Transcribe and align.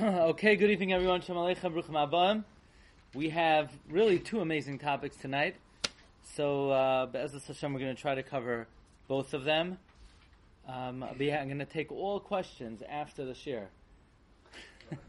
okay, 0.02 0.56
good 0.56 0.70
evening, 0.70 0.94
everyone. 0.94 1.20
Shalom 1.20 1.44
Aleichem, 1.44 1.74
Bruchim 1.74 1.90
Abam. 1.90 2.44
We 3.12 3.28
have 3.30 3.70
really 3.90 4.18
two 4.18 4.40
amazing 4.40 4.78
topics 4.78 5.14
tonight. 5.16 5.56
So, 6.36 6.70
uh, 6.70 7.06
Hashem, 7.12 7.74
we're 7.74 7.80
going 7.80 7.94
to 7.94 8.00
try 8.00 8.14
to 8.14 8.22
cover 8.22 8.66
both 9.08 9.34
of 9.34 9.44
them. 9.44 9.76
Um, 10.66 11.02
I'm 11.02 11.18
going 11.18 11.58
to 11.58 11.66
take 11.66 11.92
all 11.92 12.18
questions 12.18 12.82
after 12.88 13.26
the 13.26 13.34
share. 13.34 13.68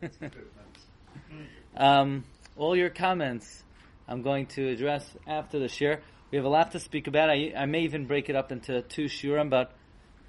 um, 1.77 2.25
all 2.57 2.75
your 2.75 2.89
comments 2.89 3.63
I'm 4.09 4.23
going 4.23 4.47
to 4.47 4.67
address 4.67 5.09
after 5.25 5.57
the 5.57 5.69
share. 5.69 6.01
We 6.31 6.35
have 6.35 6.45
a 6.45 6.49
lot 6.49 6.73
to 6.73 6.81
speak 6.81 7.07
about. 7.07 7.29
I, 7.29 7.53
I 7.55 7.65
may 7.65 7.83
even 7.83 8.07
break 8.07 8.29
it 8.29 8.35
up 8.35 8.51
into 8.51 8.81
two 8.81 9.05
shurim, 9.05 9.49
but 9.49 9.71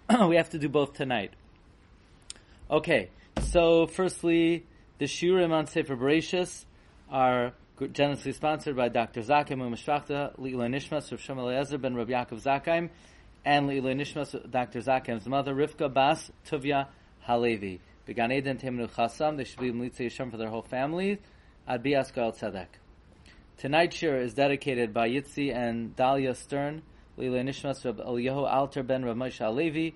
we 0.28 0.36
have 0.36 0.50
to 0.50 0.58
do 0.58 0.68
both 0.68 0.92
tonight. 0.92 1.32
Okay, 2.70 3.10
so 3.40 3.86
firstly, 3.86 4.66
the 4.98 5.06
shurim 5.06 5.52
on 5.52 5.66
Sefer 5.66 5.96
Bereshis 5.96 6.64
are 7.10 7.52
generously 7.92 8.32
sponsored 8.32 8.76
by 8.76 8.88
Dr. 8.88 9.20
Zakim 9.20 9.58
Umashvachta, 9.58 10.38
Leila 10.38 10.66
Nishmas, 10.66 11.10
Rav 11.10 11.20
Shem 11.20 11.38
Eliezer 11.38 11.78
ben 11.78 11.94
Rav 11.94 12.08
Yaakov 12.08 12.42
Zakaim, 12.42 12.90
and 13.44 13.66
Leila 13.66 13.92
Nishmas, 13.92 14.50
Dr. 14.50 14.80
Zakim's 14.80 15.26
mother, 15.26 15.54
Rivka 15.54 15.92
Bas 15.92 16.30
Tuvia 16.46 16.88
Halevi. 17.22 17.80
Began 18.06 18.32
Eden 18.32 18.58
Temenu 18.58 18.90
Chasam, 18.90 19.36
they 19.36 19.44
should 19.44 19.60
be 19.60 19.72
Mlitze 19.72 20.06
Yishem 20.06 20.30
for 20.30 20.36
their 20.36 20.48
whole 20.48 20.62
family, 20.62 21.18
Ad 21.66 21.82
Biaskal 21.82 22.36
Tzedek. 22.36 22.66
Tonight's 23.58 23.96
shir 23.96 24.16
is 24.16 24.34
dedicated 24.34 24.92
by 24.92 25.08
Yitzi 25.08 25.54
and 25.54 25.94
Dalia 25.96 26.34
Stern, 26.34 26.82
Lila 27.16 27.38
Nishmas 27.40 27.84
Rab 27.84 27.98
Eliyahu 27.98 28.50
Alter 28.50 28.82
ben 28.82 29.04
Rav 29.04 29.16
Moshe 29.16 29.40
Alevi, 29.40 29.94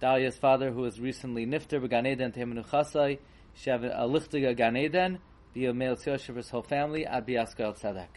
Dalia's 0.00 0.38
father 0.38 0.70
who 0.70 0.80
was 0.80 0.98
recently 0.98 1.46
nifter 1.46 1.80
began 1.80 2.06
Eden 2.06 2.32
Temenu 2.32 2.66
Chasai, 2.66 3.18
Shev 3.54 3.82
Alichtiga 3.94 4.56
Gan 4.56 4.76
Eden, 4.76 5.18
be 5.52 5.66
a 5.66 5.74
male 5.74 5.96
for 5.96 6.16
his 6.16 6.48
whole 6.48 6.62
family, 6.62 7.04
Ad 7.04 7.26
Biaskal 7.26 7.78
Tzedek. 7.78 8.08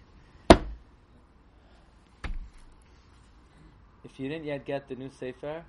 If 4.05 4.19
you 4.19 4.29
didn't 4.29 4.45
yet 4.45 4.65
get 4.65 4.87
the 4.87 4.95
new 4.95 5.09
Sefer, 5.09 5.65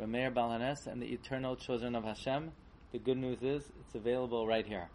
R' 0.00 0.06
Meir 0.06 0.30
Baal 0.30 0.50
Haneis 0.50 0.86
and 0.86 1.00
the 1.00 1.06
Eternal 1.06 1.56
Children 1.56 1.94
of 1.94 2.04
Hashem, 2.04 2.50
the 2.90 2.98
good 2.98 3.18
news 3.18 3.42
is 3.42 3.70
it's 3.80 3.94
available 3.94 4.46
right 4.46 4.66
here. 4.66 4.88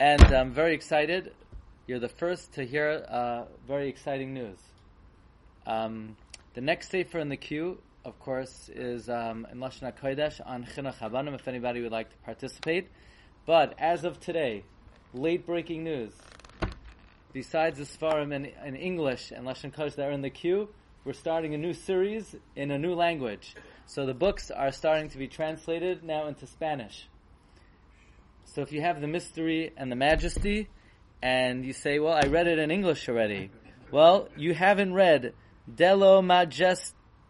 And 0.00 0.22
I'm 0.22 0.52
very 0.52 0.74
excited. 0.74 1.32
You're 1.86 1.98
the 2.00 2.08
first 2.08 2.54
to 2.54 2.64
hear 2.64 3.04
uh, 3.08 3.44
very 3.68 3.88
exciting 3.88 4.32
news. 4.32 4.58
Um, 5.66 6.16
the 6.54 6.60
next 6.60 6.90
sefer 6.90 7.18
in 7.18 7.28
the 7.28 7.36
queue, 7.36 7.78
of 8.04 8.18
course, 8.18 8.70
is 8.74 9.08
um, 9.08 9.46
in 9.52 9.58
Lashon 9.58 9.92
Kodesh 9.96 10.40
on 10.44 10.64
Chinuch 10.64 10.98
Habanim. 10.98 11.34
If 11.34 11.46
anybody 11.48 11.82
would 11.82 11.92
like 11.92 12.10
to 12.10 12.16
participate, 12.24 12.88
but 13.46 13.74
as 13.78 14.04
of 14.04 14.20
today, 14.20 14.64
late 15.12 15.46
breaking 15.46 15.84
news. 15.84 16.12
Besides 17.32 17.78
the 17.78 17.84
Sfarim 17.84 18.32
in, 18.34 18.46
in 18.66 18.74
English 18.74 19.30
and 19.30 19.46
Lashon 19.46 19.72
Kodesh 19.72 19.96
that 19.96 20.08
are 20.08 20.12
in 20.12 20.22
the 20.22 20.30
queue, 20.30 20.68
we're 21.04 21.12
starting 21.12 21.54
a 21.54 21.58
new 21.58 21.72
series 21.72 22.34
in 22.56 22.70
a 22.70 22.78
new 22.78 22.94
language. 22.94 23.54
So 23.86 24.06
the 24.06 24.14
books 24.14 24.50
are 24.50 24.72
starting 24.72 25.08
to 25.10 25.18
be 25.18 25.28
translated 25.28 26.02
now 26.02 26.26
into 26.26 26.46
Spanish. 26.46 27.08
So 28.44 28.62
if 28.62 28.72
you 28.72 28.80
have 28.80 29.00
the 29.00 29.06
mystery 29.06 29.72
and 29.76 29.90
the 29.90 29.96
majesty, 29.96 30.68
and 31.22 31.64
you 31.64 31.72
say, 31.72 31.98
well, 31.98 32.14
I 32.14 32.28
read 32.28 32.46
it 32.46 32.58
in 32.58 32.70
English 32.70 33.08
already. 33.08 33.50
Well, 33.90 34.28
you 34.36 34.54
haven't 34.54 34.94
read 34.94 35.34
Delo 35.72 36.22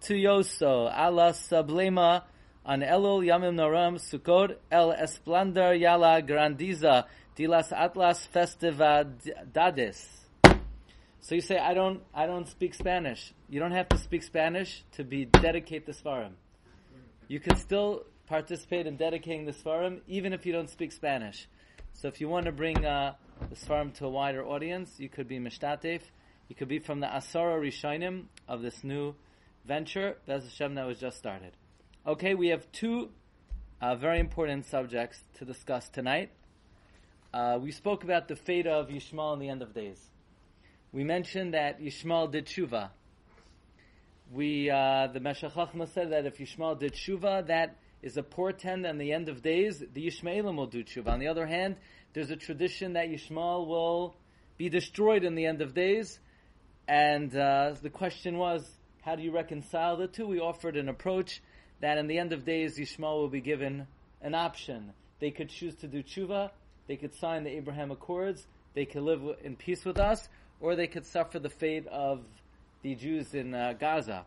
Majestuoso 0.01 0.91
ala 0.93 1.33
Sublema 1.33 2.23
an 2.65 2.81
Elul 2.81 3.25
Yamim 3.25 3.55
Noram 3.55 3.97
Sukkot 3.97 4.57
El 4.71 4.93
Esplendor 4.93 5.79
Yala 5.79 6.27
Grandiza 6.27 7.07
Dilas 7.37 7.73
Atlas 7.73 8.27
Festivadades. 8.33 10.07
So 11.21 11.35
you 11.35 11.43
say, 11.43 11.59
I 11.59 11.75
don't, 11.75 12.03
I 12.15 12.27
don't 12.27 12.49
speak 12.49 12.73
Spanish. 12.75 13.35
You 13.49 13.61
don't 13.61 13.73
have 13.73 13.91
to 13.91 13.99
speak 13.99 14.23
Spanish 14.23 14.83
to 14.93 15.05
be 15.05 15.27
dedicate 15.27 15.85
the 15.85 15.93
Svarim. 15.93 16.33
You 17.29 17.41
can 17.41 17.57
still 17.57 18.07
participate 18.27 18.87
in 18.87 18.97
dedicating 18.97 19.45
the 19.45 19.53
Svarim 19.53 20.01
even 20.09 20.33
if 20.33 20.47
you 20.47 20.53
don't 20.53 20.71
speak 20.71 20.93
Spanish. 20.93 21.47
So 21.93 22.09
if 22.09 22.21
you 22.21 22.29
want 22.29 22.47
to 22.47 22.53
bring 22.53 22.87
uh, 22.87 23.15
the 23.51 23.57
Svarim 23.57 23.93
to 23.95 24.07
a 24.07 24.11
wider 24.11 24.45
audience, 24.45 24.99
you 24.99 25.11
could 25.11 25.29
be 25.29 25.39
Mishtatef. 25.39 26.01
You 26.49 26.57
could 26.57 26.69
be 26.69 26.79
from 26.79 27.01
the 27.01 27.07
Asara 27.07 27.61
Rishonim 27.61 28.25
of 28.49 28.63
this 28.63 28.83
new 28.83 29.15
venture, 29.65 30.17
Bez 30.27 30.45
Hashem, 30.45 30.75
that 30.75 30.87
was 30.87 30.99
just 30.99 31.19
started. 31.19 31.53
Okay, 32.07 32.35
we 32.35 32.49
have 32.49 32.71
two 32.73 33.11
uh, 33.81 33.95
very 33.95 34.21
important 34.21 34.67
subjects 34.67 35.23
to 35.39 35.45
discuss 35.45 35.89
tonight. 35.89 36.31
Uh, 37.33 37.59
we 37.61 37.71
spoke 37.71 38.05
about 38.05 38.29
the 38.29 38.37
fate 38.37 38.67
of 38.67 38.89
Yishmael 38.89 39.35
in 39.35 39.39
the 39.39 39.49
end 39.49 39.63
of 39.63 39.73
days. 39.73 39.99
We 40.93 41.05
mentioned 41.05 41.55
that 41.55 41.81
Yishmael 41.81 42.31
did 42.31 42.47
tshuva. 42.47 42.91
We, 44.33 44.71
uh, 44.71 45.09
the 45.13 45.21
Meshech 45.21 45.53
said 45.93 46.11
that 46.11 46.27
if 46.27 46.39
Yishmael 46.39 46.79
did 46.79 46.95
tshuva, 46.95 47.47
that 47.47 47.77
is 48.03 48.17
a 48.17 48.23
portent 48.23 48.87
in 48.87 48.99
the 48.99 49.13
end 49.13 49.29
of 49.29 49.43
days, 49.43 49.83
the 49.93 50.07
Yishmaelim 50.07 50.57
will 50.57 50.67
do 50.67 50.83
tshuva. 50.83 51.09
On 51.09 51.21
the 51.21 51.29
other 51.29 51.47
hand, 51.47 51.77
there's 52.13 52.31
a 52.31 52.37
tradition 52.37 52.95
that 52.95 53.09
Yishmael 53.09 53.67
will 53.67 54.17
be 54.57 54.69
destroyed 54.69 55.25
in 55.25 55.35
the 55.35 55.47
end 55.47 55.63
of 55.63 55.75
days. 55.75 56.19
And 56.89 57.35
uh, 57.37 57.75
the 57.81 57.91
question 57.91 58.37
was, 58.37 58.69
how 59.03 59.17
do 59.17 59.23
you 59.23 59.33
reconcile 59.33 59.97
the 59.97 60.07
two? 60.07 60.27
We 60.27 60.41
offered 60.41 60.77
an 60.77 60.89
approach 60.89 61.43
that 61.81 61.99
in 61.99 62.07
the 62.07 62.19
end 62.19 62.33
of 62.33 62.45
days, 62.45 62.79
Yishmael 62.79 63.19
will 63.19 63.29
be 63.29 63.41
given 63.41 63.87
an 64.21 64.35
option. 64.35 64.93
They 65.19 65.31
could 65.31 65.49
choose 65.49 65.75
to 65.77 65.89
do 65.89 66.03
tshuva, 66.03 66.51
they 66.87 66.97
could 66.97 67.15
sign 67.15 67.45
the 67.45 67.51
Abraham 67.51 67.91
Accords, 67.91 68.47
they 68.75 68.85
could 68.85 69.03
live 69.03 69.23
in 69.43 69.57
peace 69.57 69.85
with 69.85 69.99
us, 69.99 70.29
or 70.61 70.77
they 70.77 70.87
could 70.87 71.07
suffer 71.07 71.39
the 71.39 71.49
fate 71.49 71.87
of 71.87 72.23
the 72.83 72.95
Jews 72.95 73.35
in 73.35 73.55
uh, 73.55 73.75
Gaza. 73.79 74.25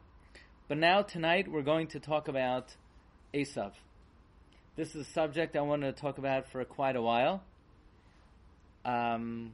But 0.68 0.78
now, 0.78 1.02
tonight, 1.02 1.48
we're 1.52 1.62
going 1.62 1.88
to 1.88 2.00
talk 2.00 2.28
about 2.28 2.76
Esav. 3.34 3.74
This 4.76 4.96
is 4.96 5.08
a 5.08 5.12
subject 5.12 5.56
I 5.56 5.62
wanted 5.62 5.96
to 5.96 6.02
talk 6.02 6.18
about 6.18 6.48
for 6.48 6.64
quite 6.66 6.96
a 6.96 7.02
while. 7.02 7.44
Um, 8.86 9.54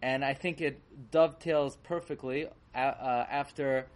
and 0.00 0.24
I 0.24 0.34
think 0.34 0.60
it 0.60 0.80
dovetails 1.10 1.76
perfectly 1.84 2.46
uh, 2.74 2.78
uh, 2.78 3.26
after 3.30 3.86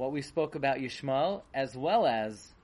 what 0.00 0.12
we 0.12 0.22
spoke 0.22 0.54
about 0.54 0.78
Yishmael, 0.78 1.42
as 1.52 1.76
well 1.76 2.06
as 2.06 2.54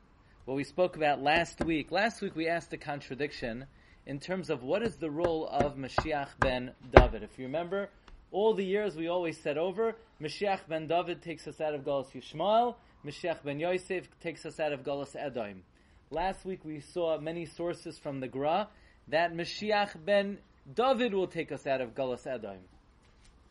what 0.46 0.54
we 0.54 0.64
spoke 0.64 0.96
about 0.96 1.20
last 1.20 1.62
week. 1.66 1.92
Last 1.92 2.22
week 2.22 2.34
we 2.34 2.48
asked 2.48 2.72
a 2.72 2.78
contradiction 2.78 3.66
in 4.06 4.18
terms 4.18 4.48
of 4.48 4.62
what 4.62 4.82
is 4.82 4.96
the 4.96 5.10
role 5.10 5.46
of 5.48 5.76
Mashiach 5.76 6.30
ben 6.40 6.72
David. 6.94 7.22
If 7.22 7.38
you 7.38 7.44
remember, 7.44 7.90
all 8.32 8.54
the 8.54 8.64
years 8.64 8.96
we 8.96 9.08
always 9.08 9.38
said 9.38 9.58
over, 9.58 9.96
Mashiach 10.18 10.60
ben 10.66 10.86
David 10.86 11.20
takes 11.20 11.46
us 11.46 11.60
out 11.60 11.74
of 11.74 11.82
Golas 11.82 12.10
Yishmael, 12.12 12.76
Mashiach 13.04 13.44
ben 13.44 13.60
Yosef 13.60 14.08
takes 14.20 14.46
us 14.46 14.58
out 14.58 14.72
of 14.72 14.82
Golas 14.82 15.14
Edom. 15.14 15.62
Last 16.10 16.46
week 16.46 16.64
we 16.64 16.80
saw 16.80 17.18
many 17.18 17.44
sources 17.44 17.98
from 17.98 18.20
the 18.20 18.28
Gra 18.28 18.68
that 19.08 19.34
Mashiach 19.34 20.02
ben 20.06 20.38
David 20.74 21.12
will 21.12 21.28
take 21.28 21.52
us 21.52 21.66
out 21.66 21.82
of 21.82 21.94
Golas 21.94 22.26
Edom. 22.26 22.60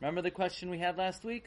Remember 0.02 0.24
the 0.24 0.32
question 0.32 0.72
we 0.72 0.80
had 0.80 0.98
last 0.98 1.24
week? 1.24 1.46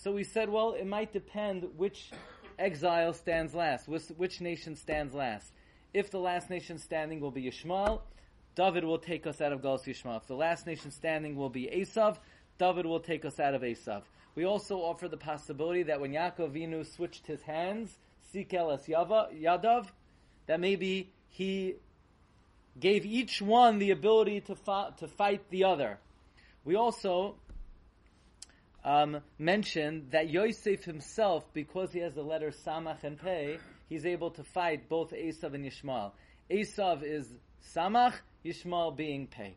So 0.00 0.12
we 0.12 0.22
said, 0.22 0.48
well, 0.48 0.74
it 0.74 0.86
might 0.86 1.12
depend 1.12 1.66
which 1.76 2.12
exile 2.56 3.12
stands 3.12 3.52
last, 3.52 3.88
which, 3.88 4.04
which 4.16 4.40
nation 4.40 4.76
stands 4.76 5.12
last. 5.12 5.52
If 5.92 6.12
the 6.12 6.20
last 6.20 6.50
nation 6.50 6.78
standing 6.78 7.18
will 7.18 7.32
be 7.32 7.42
Yishmael, 7.42 8.02
David 8.54 8.84
will 8.84 9.00
take 9.00 9.26
us 9.26 9.40
out 9.40 9.52
of 9.52 9.60
Golas 9.60 9.86
Yishmael. 9.86 10.18
If 10.18 10.28
the 10.28 10.36
last 10.36 10.68
nation 10.68 10.92
standing 10.92 11.34
will 11.34 11.48
be 11.48 11.66
Esav, 11.66 12.18
David 12.58 12.86
will 12.86 13.00
take 13.00 13.24
us 13.24 13.40
out 13.40 13.54
of 13.54 13.62
Esav. 13.62 14.02
We 14.36 14.44
also 14.44 14.76
offer 14.76 15.08
the 15.08 15.16
possibility 15.16 15.82
that 15.84 16.00
when 16.00 16.12
Yaakov 16.12 16.52
Inu 16.52 16.86
switched 16.86 17.26
his 17.26 17.42
hands, 17.42 17.98
Sikel 18.32 18.72
es 18.72 18.86
Yadav, 18.86 19.88
that 20.46 20.60
maybe 20.60 21.10
he 21.28 21.74
gave 22.78 23.04
each 23.04 23.42
one 23.42 23.80
the 23.80 23.90
ability 23.90 24.42
to, 24.42 24.56
to 24.98 25.08
fight 25.08 25.50
the 25.50 25.64
other. 25.64 25.98
We 26.64 26.76
also 26.76 27.34
um, 28.88 29.20
mentioned 29.38 30.12
that 30.12 30.30
Yosef 30.30 30.84
himself, 30.84 31.44
because 31.52 31.92
he 31.92 31.98
has 31.98 32.14
the 32.14 32.22
letter 32.22 32.50
Samach 32.50 33.04
and 33.04 33.18
Pei, 33.18 33.58
he's 33.90 34.06
able 34.06 34.30
to 34.30 34.42
fight 34.42 34.88
both 34.88 35.10
Esav 35.10 35.52
and 35.52 35.66
Yishmael. 35.66 36.12
Esav 36.50 37.02
is 37.02 37.28
Samach, 37.74 38.14
Yishmael 38.46 38.96
being 38.96 39.26
Pei. 39.26 39.56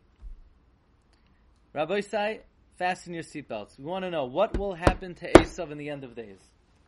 Rabbi 1.72 2.01
Sai, 2.01 2.42
fasten 2.78 3.13
your 3.13 3.24
seatbelts. 3.24 3.80
We 3.80 3.86
want 3.86 4.04
to 4.04 4.12
know 4.12 4.25
what 4.25 4.57
will 4.57 4.74
happen 4.74 5.16
to 5.16 5.31
Esav 5.31 5.72
in 5.72 5.78
the 5.78 5.89
end 5.89 6.04
of 6.04 6.13
days. 6.13 6.39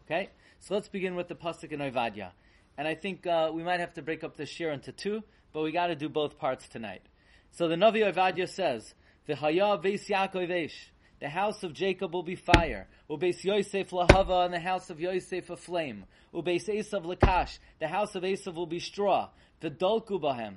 Okay? 0.06 0.30
So 0.60 0.74
let's 0.74 0.90
begin 0.90 1.16
with 1.16 1.30
the 1.30 1.36
Pasuk 1.36 1.72
in 1.72 1.80
Ovadia. 1.80 2.31
And 2.78 2.86
I 2.90 2.95
think 2.95 3.25
uh, 3.25 3.51
we 3.54 3.63
might 3.63 3.80
have 3.80 3.94
to 3.94 4.01
break 4.01 4.25
up 4.25 4.36
this 4.36 4.50
shir 4.50 4.72
into 4.72 4.92
two, 4.92 5.24
but 5.54 5.62
we 5.62 5.72
got 5.72 5.88
to 5.88 5.95
do 5.95 6.10
both 6.10 6.38
parts 6.38 6.68
tonight. 6.68 7.04
So 7.51 7.69
the 7.69 7.75
Navi 7.75 8.04
Ovadia 8.12 8.50
says, 8.50 8.95
"V'haya 9.30 9.81
Beis 9.81 10.10
Yaakov 10.10 10.50
Eish." 10.50 10.90
The 11.24 11.30
house 11.30 11.64
of 11.64 11.72
Jacob 11.72 12.14
will 12.14 12.22
be 12.22 12.36
fire. 12.36 12.86
Ubeis 13.10 13.46
Yosef 13.46 13.92
lahava, 13.92 14.44
and 14.44 14.54
the 14.54 14.60
house 14.60 14.90
of 14.90 15.00
Yosef 15.00 15.50
a 15.50 15.56
flame. 15.56 16.04
Ubeis 16.34 16.68
Esav 16.68 17.06
lakash, 17.06 17.60
the 17.80 17.88
house 17.88 18.16
of 18.16 18.24
Esav 18.24 18.56
will 18.56 18.66
be 18.66 18.81
straw. 18.81 19.30
V'dolku 19.62 20.20
bahem. 20.20 20.56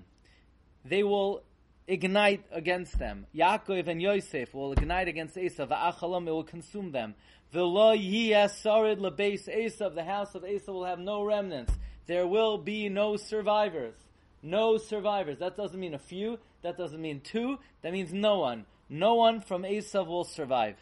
they 0.85 1.05
will 1.05 1.45
ignite 1.87 2.43
against 2.51 2.99
them. 2.99 3.29
Yaakov 3.33 3.87
and 3.87 4.03
Yosef 4.03 4.53
will 4.55 4.73
ignite 4.73 5.07
against 5.07 5.37
Esav. 5.37 5.69
Va'achalam, 5.69 6.27
it 6.27 6.33
will 6.33 6.43
consume 6.43 6.91
them. 6.91 7.15
V'lo 7.55 7.97
yiyasarid 7.97 8.99
lebeis 8.99 9.49
Esav, 9.49 9.95
the 9.95 10.03
house 10.03 10.35
of 10.35 10.43
Esav 10.43 10.67
will 10.67 10.85
have 10.85 10.99
no 10.99 11.23
remnants. 11.23 11.73
There 12.07 12.27
will 12.27 12.59
be 12.59 12.89
no 12.89 13.17
survivors. 13.17 13.95
No 14.43 14.79
survivors. 14.79 15.39
That 15.39 15.57
doesn't 15.57 15.79
mean 15.79 15.95
a 15.95 16.01
few. 16.01 16.41
That 16.63 16.77
doesn't 16.77 17.01
mean 17.01 17.21
two. 17.21 17.61
That 17.83 17.93
means 17.93 18.13
no 18.13 18.41
one. 18.41 18.67
No 18.89 19.15
one 19.15 19.41
from 19.41 19.63
Esav 19.63 20.07
will 20.07 20.25
survive. 20.25 20.77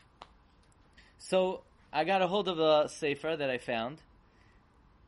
So 1.18 1.62
I 1.92 2.04
got 2.04 2.22
a 2.22 2.26
hold 2.26 2.48
of 2.48 2.58
a 2.58 2.88
sefer 2.88 3.36
that 3.36 3.48
I 3.48 3.58
found. 3.58 4.02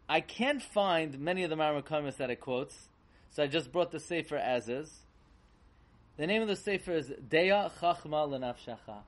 I 0.08 0.20
can't 0.20 0.62
find 0.62 1.19
many 1.19 1.43
of 1.43 1.50
the 1.50 1.56
Marmakamis 1.56 2.16
that 2.19 2.31
it 2.31 2.40
quotes, 2.40 2.88
so 3.31 3.43
I 3.43 3.48
just 3.48 3.72
brought 3.72 3.90
the 3.90 4.00
sefer 4.00 4.37
as 4.37 4.69
is. 4.69 5.00
The 6.16 6.26
name 6.26 6.43
of 6.43 6.48
the 6.48 6.56
sefer 6.56 6.93
is 6.93 7.10
Deya 7.10 7.70
Chachma 7.81 8.26
Lenafshacha 8.28 9.02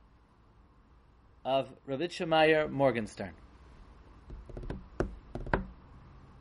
of 1.45 1.69
Ravitcha 1.89 2.29
Meyer 2.29 2.69
Morgenstern. 2.69 3.33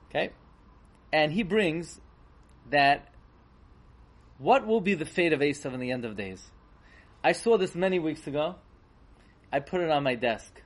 Okay? 0.09 0.31
And 1.13 1.31
he 1.31 1.44
brings 1.44 2.01
that 2.69 3.13
what 4.38 4.67
will 4.67 4.81
be 4.81 4.95
the 4.95 5.05
fate 5.05 5.31
of 5.31 5.39
Esav 5.39 5.73
in 5.73 5.79
the 5.79 5.91
end 5.91 6.03
of 6.03 6.17
days? 6.17 6.51
I 7.23 7.31
saw 7.31 7.57
this 7.57 7.75
many 7.75 7.99
weeks 7.99 8.27
ago. 8.27 8.55
I 9.51 9.59
put 9.59 9.81
it 9.81 9.89
on 9.89 10.03
my 10.03 10.15
desk, 10.15 10.61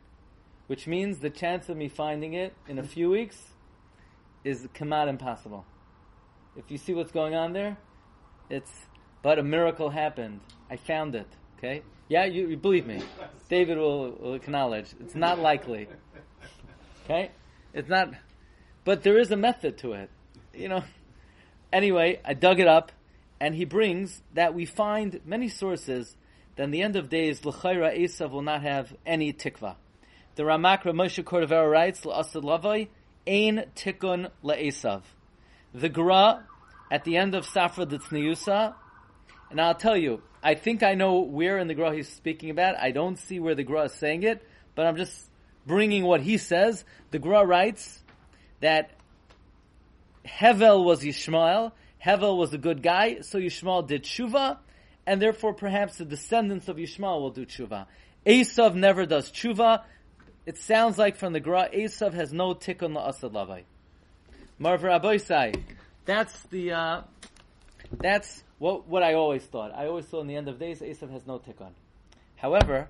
which 0.68 0.88
means 0.88 1.20
the 1.20 1.30
chance 1.30 1.70
of 1.70 1.78
me 1.78 1.88
finding 1.88 2.34
it 2.34 2.54
in 2.68 2.78
a 2.78 2.84
few 2.84 3.10
weeks 3.10 3.38
is 4.44 4.68
come 4.74 4.92
out 4.92 5.08
impossible. 5.08 5.66
If 6.58 6.70
you 6.70 6.78
see 6.78 6.94
what's 6.94 7.12
going 7.12 7.36
on 7.36 7.54
there, 7.54 7.78
it's 8.50 8.72
but 9.22 9.40
a 9.40 9.44
miracle 9.44 9.90
happened. 9.90 10.42
I 10.70 10.76
found 10.78 11.16
it. 11.16 11.28
Okay? 11.58 11.84
Yeah, 12.10 12.26
you, 12.26 12.48
you 12.48 12.58
believe 12.58 12.86
me. 12.86 13.02
David 13.50 13.78
will, 13.78 14.12
will 14.12 14.34
acknowledge. 14.34 14.94
It's 15.00 15.16
not 15.16 15.40
likely. 15.40 15.88
Okay? 17.06 17.32
It's 17.74 17.88
not, 17.88 18.14
but 18.84 19.04
there 19.04 19.18
is 19.20 19.32
a 19.32 19.38
method 19.38 19.78
to 19.80 19.94
it. 19.94 20.10
You 20.54 20.70
know? 20.70 20.84
Anyway, 21.72 22.20
I 22.26 22.34
dug 22.34 22.60
it 22.60 22.68
up, 22.68 22.92
and 23.40 23.56
he 23.56 23.64
brings 23.64 24.22
that 24.34 24.54
we 24.54 24.66
find 24.66 25.22
many 25.24 25.48
sources 25.48 26.18
that 26.62 26.66
in 26.66 26.72
the 26.72 26.84
end 26.84 26.96
of 26.96 27.10
days, 27.10 27.44
L'chaira 27.44 27.92
Esav 28.00 28.30
will 28.30 28.44
not 28.44 28.62
have 28.62 28.94
any 29.04 29.34
tikva. 29.34 29.78
The 30.36 30.44
Ramak 30.44 30.84
Moshe 30.84 31.24
Cordovero 31.24 31.68
writes, 31.68 32.06
L'asad 32.06 32.44
lavai, 32.44 32.90
ein 33.26 33.66
tikun 33.76 34.30
le'esav. 34.44 35.02
The 35.74 35.90
Gra, 35.90 36.46
at 36.92 37.04
the 37.04 37.18
end 37.18 37.34
of 37.34 37.48
Safra 37.48 37.88
Ditzniusa, 37.88 38.76
and 39.50 39.60
I'll 39.60 39.74
tell 39.74 39.98
you, 39.98 40.22
I 40.44 40.54
think 40.54 40.84
I 40.84 40.94
know 40.94 41.22
where 41.22 41.58
in 41.58 41.68
the 41.68 41.74
Gra 41.74 41.96
he's 41.96 42.10
speaking 42.10 42.52
about. 42.52 42.78
I 42.78 42.92
don't 42.92 43.18
see 43.18 43.40
where 43.40 43.56
the 43.56 43.64
Gra 43.64 43.86
is 43.86 43.94
saying 43.94 44.22
it, 44.22 44.48
but 44.76 44.86
I'm 44.86 44.98
just 44.98 45.32
bringing 45.66 46.04
what 46.04 46.22
he 46.22 46.38
says. 46.38 46.86
The 47.10 47.18
Gra 47.18 47.44
writes 47.44 48.04
that 48.60 48.92
Hevel 50.28 50.86
was 50.86 51.02
Yishmael. 51.02 51.72
Hevel 52.06 52.38
was 52.38 52.54
a 52.54 52.60
good 52.60 52.84
guy, 52.84 53.22
so 53.22 53.40
Yishmael 53.40 53.88
did 53.88 54.04
tshuva, 54.04 54.60
and 55.06 55.22
therefore 55.22 55.54
perhaps 55.54 55.98
the 55.98 56.06
descendants 56.06 56.68
of 56.68 56.78
Yishmael 56.78 57.22
will 57.22 57.32
do 57.32 57.46
tshuva. 57.46 57.88
Esav 58.26 58.76
never 58.76 59.06
does 59.06 59.32
tshuva. 59.32 59.84
It 60.46 60.58
sounds 60.58 60.98
like 60.98 61.18
from 61.18 61.34
the 61.34 61.40
Gra, 61.40 61.70
Esav 61.74 62.14
has 62.14 62.34
no 62.34 62.54
tikkun 62.54 62.96
la'asad 62.96 63.32
lavai. 63.32 63.64
Aboisai. 64.60 65.62
That's 66.06 66.40
the, 66.44 66.72
uh, 66.72 67.02
that's 68.00 68.44
what, 68.58 68.88
what 68.88 69.04
I 69.04 69.14
always 69.14 69.44
thought. 69.44 69.72
I 69.76 69.88
always 69.88 70.06
thought 70.06 70.22
in 70.22 70.28
the 70.28 70.36
end 70.36 70.48
of 70.48 70.60
days, 70.60 70.82
Esav 70.82 71.12
has 71.12 71.26
no 71.26 71.40
tikkun. 71.40 71.72
However, 72.36 72.90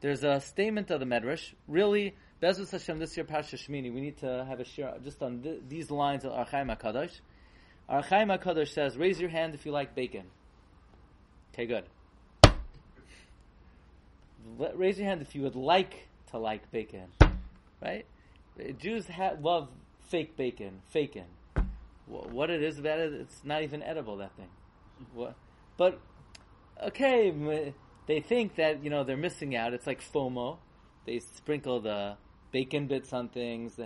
there's 0.00 0.24
a 0.24 0.40
statement 0.40 0.90
of 0.90 0.98
the 0.98 1.06
Medrash. 1.06 1.52
Really, 1.68 2.14
Bezus 2.42 2.72
Hashem 2.72 2.98
this 2.98 3.16
year, 3.16 3.24
Parsha 3.24 3.54
Shmini, 3.54 3.94
we 3.94 4.00
need 4.00 4.18
to 4.18 4.44
have 4.48 4.58
a 4.58 4.64
share 4.64 4.94
just 5.04 5.22
on 5.22 5.42
th- 5.42 5.60
these 5.68 5.90
lines 5.92 6.24
of 6.24 6.32
Archaim 6.32 6.76
HaKadosh. 6.76 7.20
Archaim 7.88 8.36
HaKadosh 8.36 8.68
says, 8.68 8.96
raise 8.96 9.20
your 9.20 9.30
hand 9.30 9.54
if 9.54 9.64
you 9.64 9.70
like 9.70 9.94
bacon. 9.94 10.24
Okay, 11.52 11.66
good. 11.66 11.84
Let, 14.58 14.78
raise 14.78 14.98
your 14.98 15.06
hand 15.06 15.22
if 15.22 15.34
you 15.34 15.42
would 15.42 15.54
like 15.54 16.08
to 16.30 16.38
like 16.38 16.70
bacon. 16.70 17.08
Right? 17.80 18.06
Jews 18.78 19.06
ha- 19.08 19.34
love 19.40 19.68
fake 20.08 20.36
bacon, 20.36 20.80
fakin. 20.88 21.24
What 22.06 22.50
it 22.50 22.62
is 22.62 22.78
about 22.78 22.98
it, 22.98 23.12
it's 23.12 23.44
not 23.44 23.62
even 23.62 23.82
edible, 23.82 24.16
that 24.18 24.34
thing. 24.36 24.48
What? 25.14 25.34
But 25.76 26.00
okay, 26.82 27.72
they 28.06 28.20
think 28.20 28.56
that 28.56 28.82
you 28.82 28.90
know 28.90 29.04
they're 29.04 29.16
missing 29.16 29.56
out. 29.56 29.72
It's 29.72 29.86
like 29.86 30.02
FOMO. 30.02 30.58
They 31.06 31.18
sprinkle 31.18 31.80
the 31.80 32.16
bacon 32.50 32.86
bits 32.86 33.12
on 33.12 33.28
things. 33.28 33.78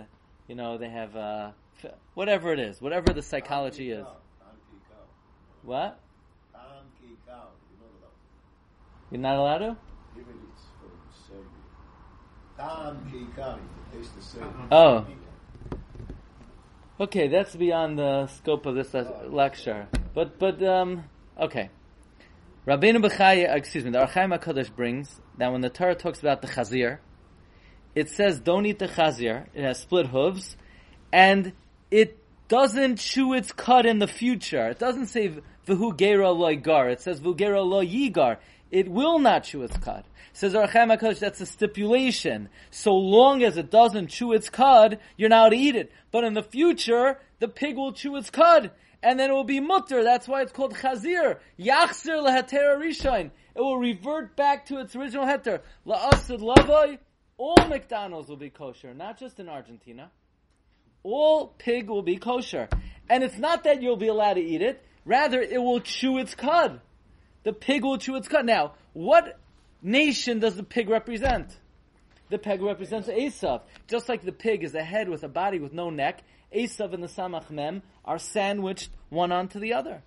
You 0.47 0.55
know 0.55 0.77
they 0.77 0.89
have 0.89 1.15
uh, 1.15 1.51
whatever 2.13 2.51
it 2.51 2.59
is, 2.59 2.81
whatever 2.81 3.13
the 3.13 3.21
psychology 3.21 3.91
is. 3.91 4.05
What? 5.63 5.99
You're 9.11 9.21
not 9.21 9.37
allowed 9.37 9.57
to. 9.59 9.77
Oh. 14.71 15.05
Okay, 16.99 17.27
that's 17.27 17.55
beyond 17.55 17.99
the 17.99 18.27
scope 18.27 18.65
of 18.65 18.75
this 18.75 18.93
lecture. 19.27 19.87
But 20.15 20.39
but 20.39 20.61
um, 20.63 21.03
okay. 21.39 21.69
Rabbeinu 22.65 23.05
Bechaya, 23.05 23.55
excuse 23.55 23.85
me, 23.85 23.91
the 23.91 23.99
Archaim 23.99 24.37
Hakadosh 24.37 24.75
brings 24.75 25.21
that 25.37 25.51
when 25.51 25.61
the 25.61 25.69
Torah 25.69 25.95
talks 25.95 26.19
about 26.19 26.41
the 26.41 26.47
chazir, 26.47 26.97
it 27.95 28.09
says 28.09 28.39
don't 28.39 28.65
eat 28.65 28.79
the 28.79 28.87
chazir. 28.87 29.45
It 29.53 29.63
has 29.63 29.79
split 29.79 30.07
hooves, 30.07 30.57
and 31.13 31.53
it 31.91 32.17
doesn't 32.47 32.97
chew 32.97 33.33
its 33.33 33.51
cud 33.51 33.85
in 33.85 33.99
the 33.99 34.07
future. 34.07 34.67
It 34.67 34.79
doesn't 34.79 35.07
say 35.07 35.33
v'hu 35.67 35.97
gera 35.97 36.31
lo 36.31 36.55
gar. 36.55 36.89
It 36.89 37.01
says 37.01 37.21
v'hu 37.21 37.37
gera 37.37 37.61
lo 37.61 37.83
yigar. 37.83 38.37
It 38.71 38.89
will 38.89 39.19
not 39.19 39.43
chew 39.45 39.63
its 39.63 39.77
cud. 39.77 40.03
Says 40.33 40.53
Archaim 40.53 40.95
HaKadosh, 40.95 41.19
that's 41.19 41.41
a 41.41 41.45
stipulation. 41.45 42.49
So 42.69 42.93
long 42.93 43.43
as 43.43 43.57
it 43.57 43.71
doesn't 43.71 44.07
chew 44.07 44.33
its 44.33 44.49
cud, 44.49 44.99
you're 45.15 45.29
not 45.29 45.49
to 45.49 45.55
eat 45.55 45.75
it. 45.75 45.91
But 46.11 46.23
in 46.23 46.33
the 46.33 46.43
future, 46.43 47.19
the 47.39 47.47
pig 47.47 47.77
will 47.77 47.93
chew 47.93 48.15
its 48.17 48.29
cud 48.29 48.71
and 49.03 49.19
then 49.19 49.29
it 49.29 49.33
will 49.33 49.43
be 49.43 49.59
mutter. 49.59 50.03
That's 50.03 50.27
why 50.27 50.41
it's 50.41 50.51
called 50.51 50.73
chazir. 50.73 51.37
Yachzir 51.59 52.23
leheter 52.23 52.77
rishon. 52.77 53.31
It 53.55 53.61
will 53.61 53.77
revert 53.77 54.35
back 54.35 54.65
to 54.67 54.79
its 54.79 54.95
original 54.95 55.25
heter. 55.25 55.61
La'asid 55.85 56.39
lavoi. 56.39 56.99
All 57.37 57.67
McDonald's 57.67 58.29
will 58.29 58.37
be 58.37 58.49
kosher, 58.49 58.93
not 58.93 59.19
just 59.19 59.39
in 59.39 59.47
Argentina. 59.47 60.11
All 61.03 61.47
pig 61.57 61.87
will 61.87 62.01
be 62.01 62.17
kosher. 62.17 62.67
And 63.09 63.23
it's 63.23 63.37
not 63.37 63.63
that 63.65 63.81
you'll 63.81 63.95
be 63.95 64.07
allowed 64.07 64.33
to 64.33 64.41
eat 64.41 64.61
it. 64.61 64.83
Rather, 65.05 65.39
it 65.41 65.61
will 65.61 65.79
chew 65.79 66.17
its 66.17 66.33
cud. 66.33 66.81
The 67.47 67.53
pig 67.53 67.85
will 67.85 67.97
chew 67.97 68.17
its 68.17 68.27
cud. 68.27 68.45
Now, 68.45 68.73
what 68.91 69.39
nation 69.81 70.39
does 70.39 70.57
the 70.57 70.63
pig 70.63 70.89
represent? 70.89 71.57
The 72.27 72.37
pig 72.37 72.61
represents 72.61 73.07
Esav. 73.07 73.61
Just 73.87 74.09
like 74.09 74.23
the 74.23 74.33
pig 74.33 74.65
is 74.65 74.75
a 74.75 74.83
head 74.83 75.07
with 75.07 75.23
a 75.23 75.29
body 75.29 75.57
with 75.57 75.71
no 75.71 75.89
neck, 75.89 76.25
Esav 76.53 76.93
and 76.93 77.01
the 77.01 77.07
Samach 77.07 77.49
Mem 77.49 77.83
are 78.03 78.17
sandwiched 78.17 78.89
one 79.07 79.31
onto 79.31 79.61
the 79.61 79.75
other. 79.75 80.01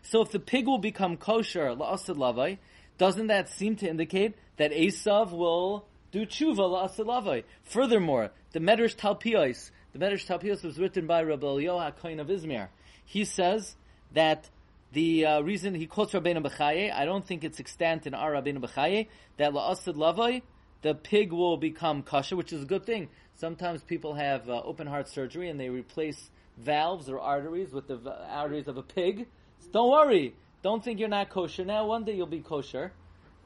So 0.00 0.22
if 0.22 0.30
the 0.30 0.40
pig 0.40 0.66
will 0.66 0.78
become 0.78 1.18
kosher, 1.18 1.76
la'asad 1.76 2.16
lavai, 2.16 2.56
doesn't 2.96 3.26
that 3.26 3.50
seem 3.50 3.76
to 3.76 3.86
indicate 3.86 4.32
that 4.56 4.72
Esav 4.72 5.32
will 5.32 5.84
do 6.12 6.24
tshuva 6.24 6.56
la'asad 6.56 7.04
lavai? 7.04 7.44
Furthermore, 7.62 8.30
the 8.52 8.58
Medrash 8.58 8.96
Talpios, 8.96 9.70
the 9.92 9.98
Medrash 9.98 10.26
Talpios 10.26 10.64
was 10.64 10.78
written 10.78 11.06
by 11.06 11.22
Rabbi 11.22 11.44
Eliyahu 11.44 11.92
HaKoyin 11.92 12.22
of 12.22 12.28
Izmir. 12.28 12.68
He 13.04 13.26
says 13.26 13.76
that 14.14 14.48
the 14.92 15.26
uh, 15.26 15.40
reason 15.40 15.74
he 15.74 15.86
quotes 15.86 16.12
Rabbeinu 16.12 16.44
Bechaye, 16.46 16.92
I 16.92 17.04
don't 17.04 17.26
think 17.26 17.44
it's 17.44 17.58
extant 17.58 18.06
in 18.06 18.14
our 18.14 18.32
Rabbeinu 18.32 18.58
Bechaye, 18.58 19.08
that 19.38 19.52
la'asad 19.52 19.94
lavai, 19.94 20.42
the 20.82 20.94
pig 20.94 21.32
will 21.32 21.56
become 21.56 22.02
kosher, 22.02 22.36
which 22.36 22.52
is 22.52 22.62
a 22.62 22.66
good 22.66 22.84
thing. 22.84 23.08
Sometimes 23.34 23.82
people 23.82 24.14
have 24.14 24.50
uh, 24.50 24.60
open 24.64 24.86
heart 24.86 25.08
surgery 25.08 25.48
and 25.48 25.58
they 25.58 25.70
replace 25.70 26.30
valves 26.58 27.08
or 27.08 27.18
arteries 27.18 27.72
with 27.72 27.86
the 27.86 27.96
v- 27.96 28.10
arteries 28.10 28.68
of 28.68 28.76
a 28.76 28.82
pig. 28.82 29.26
So 29.60 29.68
don't 29.72 29.90
worry. 29.90 30.34
Don't 30.62 30.84
think 30.84 31.00
you're 31.00 31.08
not 31.08 31.30
kosher 31.30 31.64
now. 31.64 31.86
One 31.86 32.04
day 32.04 32.14
you'll 32.14 32.26
be 32.26 32.40
kosher. 32.40 32.92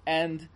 And 0.06 0.48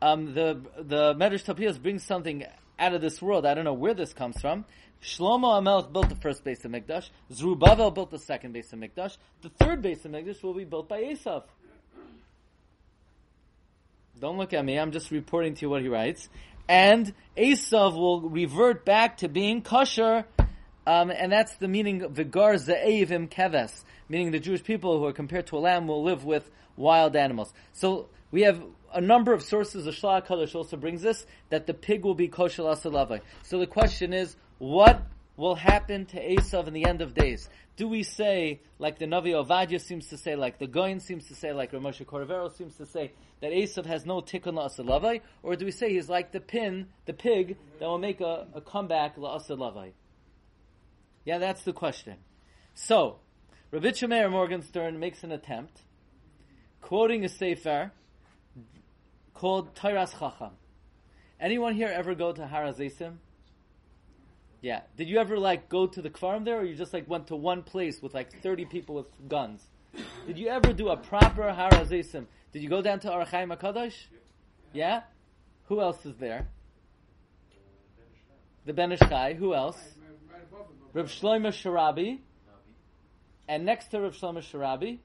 um, 0.00 0.34
the 0.34 0.60
the 0.78 1.14
Medrash 1.14 1.44
Talpios 1.44 1.80
brings 1.82 2.04
something 2.04 2.44
out 2.78 2.94
of 2.94 3.00
this 3.00 3.20
world. 3.22 3.46
I 3.46 3.54
don't 3.54 3.64
know 3.64 3.72
where 3.72 3.94
this 3.94 4.12
comes 4.12 4.40
from. 4.40 4.64
Shlomo 5.02 5.60
Amelch 5.60 5.92
built 5.92 6.08
the 6.08 6.16
first 6.16 6.42
base 6.44 6.64
of 6.64 6.70
Mikdash. 6.70 7.10
Zerubbabel 7.32 7.90
built 7.90 8.10
the 8.10 8.18
second 8.18 8.52
base 8.52 8.72
of 8.72 8.78
Mikdash. 8.78 9.16
The 9.42 9.50
third 9.50 9.82
base 9.82 10.04
of 10.04 10.12
Mikdash 10.12 10.42
will 10.42 10.54
be 10.54 10.64
built 10.64 10.88
by 10.88 11.02
Esav. 11.02 11.44
Don't 14.18 14.38
look 14.38 14.54
at 14.54 14.64
me. 14.64 14.78
I'm 14.78 14.92
just 14.92 15.10
reporting 15.10 15.54
to 15.54 15.62
you 15.62 15.70
what 15.70 15.82
he 15.82 15.88
writes. 15.88 16.28
And 16.68 17.12
Esav 17.36 17.94
will 17.94 18.22
revert 18.22 18.84
back 18.84 19.18
to 19.18 19.28
being 19.28 19.62
kosher 19.62 20.24
Um, 20.86 21.10
and 21.10 21.32
that's 21.32 21.56
the 21.56 21.66
meaning 21.66 22.02
of 22.02 22.12
vigar 22.12 22.54
ze'evim 22.54 23.28
keves, 23.28 23.82
meaning 24.08 24.30
the 24.30 24.38
Jewish 24.38 24.62
people 24.62 24.98
who 24.98 25.04
are 25.06 25.12
compared 25.12 25.48
to 25.48 25.56
a 25.56 25.58
lamb 25.58 25.88
will 25.88 26.04
live 26.04 26.24
with 26.24 26.48
wild 26.76 27.16
animals. 27.16 27.52
So 27.72 28.08
we 28.30 28.42
have 28.42 28.62
a 28.96 29.00
number 29.00 29.32
of 29.32 29.42
sources. 29.42 29.84
The 29.84 29.90
Shlach 29.90 30.26
Kadosh 30.26 30.54
also 30.54 30.76
brings 30.76 31.02
this 31.02 31.26
that 31.50 31.66
the 31.66 31.74
pig 31.74 32.04
will 32.04 32.14
be 32.14 32.28
kosher 32.28 32.62
asalavai. 32.62 33.20
So 33.42 33.58
the 33.58 33.66
question 33.66 34.12
is, 34.12 34.34
what 34.58 35.02
will 35.36 35.54
happen 35.54 36.06
to 36.06 36.16
Esav 36.16 36.66
in 36.66 36.72
the 36.72 36.86
end 36.86 37.02
of 37.02 37.14
days? 37.14 37.48
Do 37.76 37.86
we 37.86 38.02
say, 38.02 38.60
like 38.78 38.98
the 38.98 39.04
Navi 39.04 39.32
Ovadia 39.32 39.78
seems 39.78 40.08
to 40.08 40.16
say, 40.16 40.34
like 40.34 40.58
the 40.58 40.66
Goin 40.66 40.98
seems 40.98 41.28
to 41.28 41.34
say, 41.34 41.52
like 41.52 41.72
Ramosha 41.72 42.06
Cordovero 42.06 42.50
seems 42.56 42.74
to 42.76 42.86
say, 42.86 43.12
that 43.42 43.52
Esav 43.52 43.84
has 43.84 44.06
no 44.06 44.22
tikkun 44.22 44.54
la'asalavai, 44.54 45.20
or 45.42 45.56
do 45.56 45.66
we 45.66 45.70
say 45.70 45.92
he's 45.92 46.08
like 46.08 46.32
the 46.32 46.40
pin, 46.40 46.86
the 47.04 47.12
pig, 47.12 47.58
that 47.78 47.84
will 47.84 47.98
make 47.98 48.22
a, 48.22 48.46
a 48.54 48.62
comeback 48.62 49.16
la'asalavai? 49.16 49.92
Yeah, 51.26 51.36
that's 51.36 51.64
the 51.64 51.74
question. 51.74 52.14
So, 52.72 53.18
Rabbi 53.72 53.92
Meir 54.06 54.30
Morgenstern 54.30 54.98
makes 54.98 55.22
an 55.22 55.32
attempt, 55.32 55.82
quoting 56.80 57.26
a 57.26 57.28
sefer 57.28 57.92
called 59.36 59.74
Tairas 59.74 60.18
Chacham. 60.18 60.52
Anyone 61.38 61.74
here 61.74 61.88
ever 61.88 62.14
go 62.14 62.32
to 62.32 62.42
Harazesim? 62.42 63.16
Yeah. 64.62 64.80
Did 64.96 65.08
you 65.08 65.18
ever 65.18 65.38
like 65.38 65.68
go 65.68 65.86
to 65.86 66.02
the 66.02 66.10
farm 66.10 66.44
there, 66.44 66.60
or 66.60 66.64
you 66.64 66.74
just 66.74 66.92
like 66.92 67.08
went 67.08 67.26
to 67.28 67.36
one 67.36 67.62
place 67.62 68.00
with 68.00 68.14
like 68.14 68.42
thirty 68.42 68.64
people 68.64 68.94
with 68.94 69.06
guns? 69.28 69.62
Did 70.26 70.38
you 70.38 70.48
ever 70.48 70.72
do 70.72 70.88
a 70.88 70.96
proper 70.96 71.42
Harazesim? 71.42 72.26
Did 72.52 72.62
you 72.62 72.68
go 72.68 72.80
down 72.80 73.00
to 73.00 73.08
Archaim 73.08 73.54
Hakadosh? 73.54 73.94
Yeah. 74.72 75.02
Who 75.64 75.80
else 75.80 76.04
is 76.06 76.16
there? 76.16 76.48
The 78.64 78.72
Ben 78.72 78.90
Who 79.38 79.54
else? 79.54 79.78
Rav 80.92 81.06
Shlomo 81.06 81.48
Sharabi, 81.48 82.20
and 83.46 83.66
next 83.66 83.88
to 83.88 84.00
Rav 84.00 84.14
Shlomo 84.14 84.38
Sharabi 84.38 84.98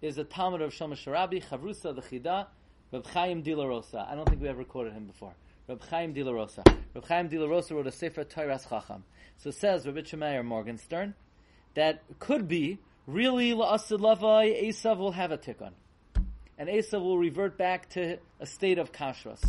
is 0.00 0.18
a 0.18 0.24
Talmud 0.24 0.60
of 0.60 0.72
Shlomo 0.72 0.94
Sharabi, 0.94 1.44
Chavrusa 1.44 1.94
the 1.94 2.02
Chida, 2.02 2.48
Rav 2.92 3.06
Chaim 3.06 3.42
Di 3.42 3.54
La 3.54 3.64
Rosa. 3.64 4.06
I 4.08 4.14
don't 4.14 4.28
think 4.28 4.42
we 4.42 4.48
ever 4.48 4.64
quoted 4.64 4.92
him 4.92 5.06
before. 5.06 5.32
Rav 5.68 5.80
Chaim 5.88 6.12
Di 6.12 6.22
La 6.22 6.32
Rosa. 6.32 6.62
Rav 6.94 7.04
Chaim 7.04 7.28
Di 7.28 7.38
La 7.38 7.46
Rosa 7.46 7.74
wrote 7.74 7.86
a 7.86 7.92
Sefer 7.92 8.24
Toiras 8.24 8.68
Chacham. 8.68 9.04
So 9.38 9.50
says 9.50 9.86
Rabbi 9.86 10.00
Shemeyer 10.00 10.44
Morgenstern 10.44 11.14
that 11.74 12.02
could 12.18 12.46
be 12.48 12.78
really 13.06 13.52
La'asid 13.52 13.98
Lavai, 13.98 14.68
Esav 14.68 14.98
will 14.98 15.12
have 15.12 15.32
a 15.32 15.38
tikkun. 15.38 15.72
And 16.58 16.68
Esav 16.68 17.02
will 17.02 17.18
revert 17.18 17.56
back 17.56 17.88
to 17.90 18.18
a 18.38 18.46
state 18.46 18.78
of 18.78 18.92
kashrus. 18.92 19.42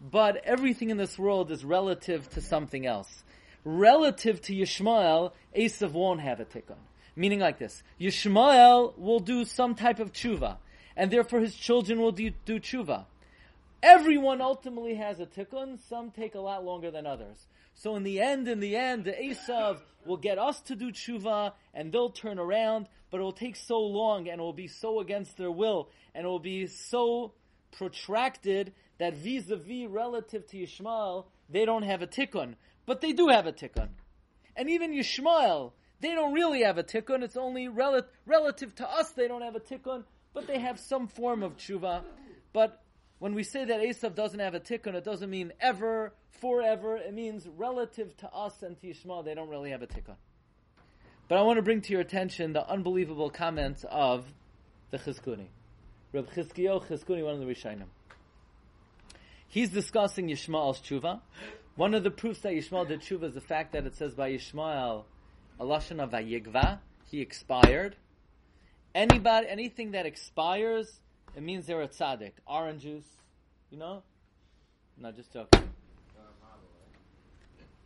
But 0.00 0.38
everything 0.44 0.90
in 0.90 0.96
this 0.96 1.18
world 1.18 1.52
is 1.52 1.64
relative 1.64 2.28
to 2.30 2.40
something 2.40 2.86
else 2.86 3.22
relative 3.64 4.40
to 4.42 4.54
Yishmael, 4.54 5.32
Esav 5.56 5.92
won't 5.92 6.20
have 6.20 6.40
a 6.40 6.44
tikkun. 6.44 6.76
Meaning 7.14 7.40
like 7.40 7.58
this, 7.58 7.82
Yishmael 8.00 8.96
will 8.98 9.20
do 9.20 9.44
some 9.44 9.74
type 9.74 9.98
of 9.98 10.12
tshuva, 10.12 10.56
and 10.96 11.10
therefore 11.10 11.40
his 11.40 11.54
children 11.54 12.00
will 12.00 12.12
do, 12.12 12.30
do 12.44 12.60
tshuva. 12.60 13.06
Everyone 13.82 14.40
ultimately 14.40 14.94
has 14.94 15.18
a 15.18 15.26
tikkun, 15.26 15.78
some 15.88 16.10
take 16.10 16.34
a 16.34 16.40
lot 16.40 16.64
longer 16.64 16.90
than 16.90 17.06
others. 17.06 17.46
So 17.74 17.96
in 17.96 18.02
the 18.04 18.20
end, 18.20 18.46
in 18.46 18.60
the 18.60 18.76
end, 18.76 19.04
the 19.04 19.12
Esav 19.12 19.78
will 20.04 20.16
get 20.16 20.38
us 20.38 20.60
to 20.62 20.76
do 20.76 20.92
tshuva, 20.92 21.52
and 21.74 21.90
they'll 21.90 22.10
turn 22.10 22.38
around, 22.38 22.86
but 23.10 23.20
it 23.20 23.22
will 23.22 23.32
take 23.32 23.56
so 23.56 23.80
long, 23.80 24.28
and 24.28 24.40
it 24.40 24.42
will 24.42 24.52
be 24.52 24.68
so 24.68 25.00
against 25.00 25.36
their 25.36 25.50
will, 25.50 25.88
and 26.14 26.24
it 26.24 26.28
will 26.28 26.38
be 26.38 26.66
so 26.66 27.32
protracted 27.72 28.72
that 28.98 29.16
vis-a-vis 29.16 29.88
relative 29.88 30.46
to 30.46 30.58
Yishmael, 30.58 31.24
they 31.48 31.64
don't 31.64 31.82
have 31.82 32.02
a 32.02 32.06
tikkun. 32.06 32.54
But 32.86 33.00
they 33.00 33.12
do 33.12 33.28
have 33.28 33.46
a 33.46 33.52
tikkun. 33.52 33.88
And 34.54 34.70
even 34.70 34.92
Yishmael, 34.92 35.72
they 36.00 36.14
don't 36.14 36.34
really 36.34 36.62
have 36.62 36.78
a 36.78 36.82
tikkun. 36.82 37.22
It's 37.22 37.36
only 37.36 37.68
rel- 37.68 38.06
relative 38.26 38.74
to 38.76 38.88
us 38.88 39.10
they 39.10 39.28
don't 39.28 39.42
have 39.42 39.56
a 39.56 39.60
tikkun, 39.60 40.04
but 40.34 40.46
they 40.46 40.58
have 40.58 40.78
some 40.78 41.08
form 41.08 41.42
of 41.42 41.56
tshuva. 41.56 42.02
But 42.52 42.82
when 43.18 43.34
we 43.34 43.42
say 43.42 43.64
that 43.64 43.80
Esav 43.80 44.14
doesn't 44.14 44.38
have 44.38 44.54
a 44.54 44.60
tikkun, 44.60 44.94
it 44.94 45.04
doesn't 45.04 45.30
mean 45.30 45.52
ever, 45.60 46.12
forever. 46.40 46.96
It 46.96 47.14
means 47.14 47.46
relative 47.56 48.16
to 48.18 48.32
us 48.32 48.62
and 48.62 48.78
to 48.80 48.86
Yishmael, 48.88 49.24
they 49.24 49.34
don't 49.34 49.48
really 49.48 49.70
have 49.70 49.82
a 49.82 49.86
tikkun. 49.86 50.16
But 51.28 51.38
I 51.38 51.42
want 51.42 51.58
to 51.58 51.62
bring 51.62 51.80
to 51.82 51.92
your 51.92 52.00
attention 52.00 52.52
the 52.52 52.68
unbelievable 52.68 53.30
comments 53.30 53.84
of 53.88 54.26
the 54.90 54.98
Chizkuni. 54.98 55.46
Reb 56.12 56.30
Chizkiyo 56.30 56.84
Chizkuni, 56.84 57.24
one 57.24 57.34
of 57.34 57.40
the 57.40 57.46
Rishonim. 57.46 57.86
He's 59.48 59.70
discussing 59.70 60.28
Yishmael's 60.28 60.80
tshuva, 60.80 61.20
one 61.74 61.94
of 61.94 62.02
the 62.02 62.10
proofs 62.10 62.40
that 62.40 62.52
Yishmael 62.52 62.86
did 62.86 63.00
tshuva 63.00 63.24
is 63.24 63.34
the 63.34 63.40
fact 63.40 63.72
that 63.72 63.86
it 63.86 63.94
says 63.96 64.14
by 64.14 64.32
Yishmael, 64.32 65.04
Alashana 65.58 66.10
Vayigva, 66.10 66.80
he 67.10 67.20
expired. 67.20 67.96
Anybody, 68.94 69.48
anything 69.48 69.92
that 69.92 70.06
expires, 70.06 71.00
it 71.36 71.42
means 71.42 71.66
they're 71.66 71.82
a 71.82 71.88
tzaddik. 71.88 72.32
Orange 72.46 72.82
juice, 72.82 73.08
you 73.70 73.78
know? 73.78 74.02
No, 74.98 75.12
just 75.12 75.32
joking. 75.32 75.68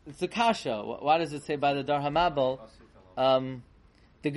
It's 0.07 0.23
a 0.23 0.29
kasha. 0.29 0.83
Why 0.83 1.19
does 1.19 1.33
it 1.33 1.45
say 1.45 1.57
by 1.57 1.75
the 1.75 1.83
Dar 1.83 2.01
Hamabel? 2.01 2.61
Um, 3.17 3.63
the, 4.23 4.31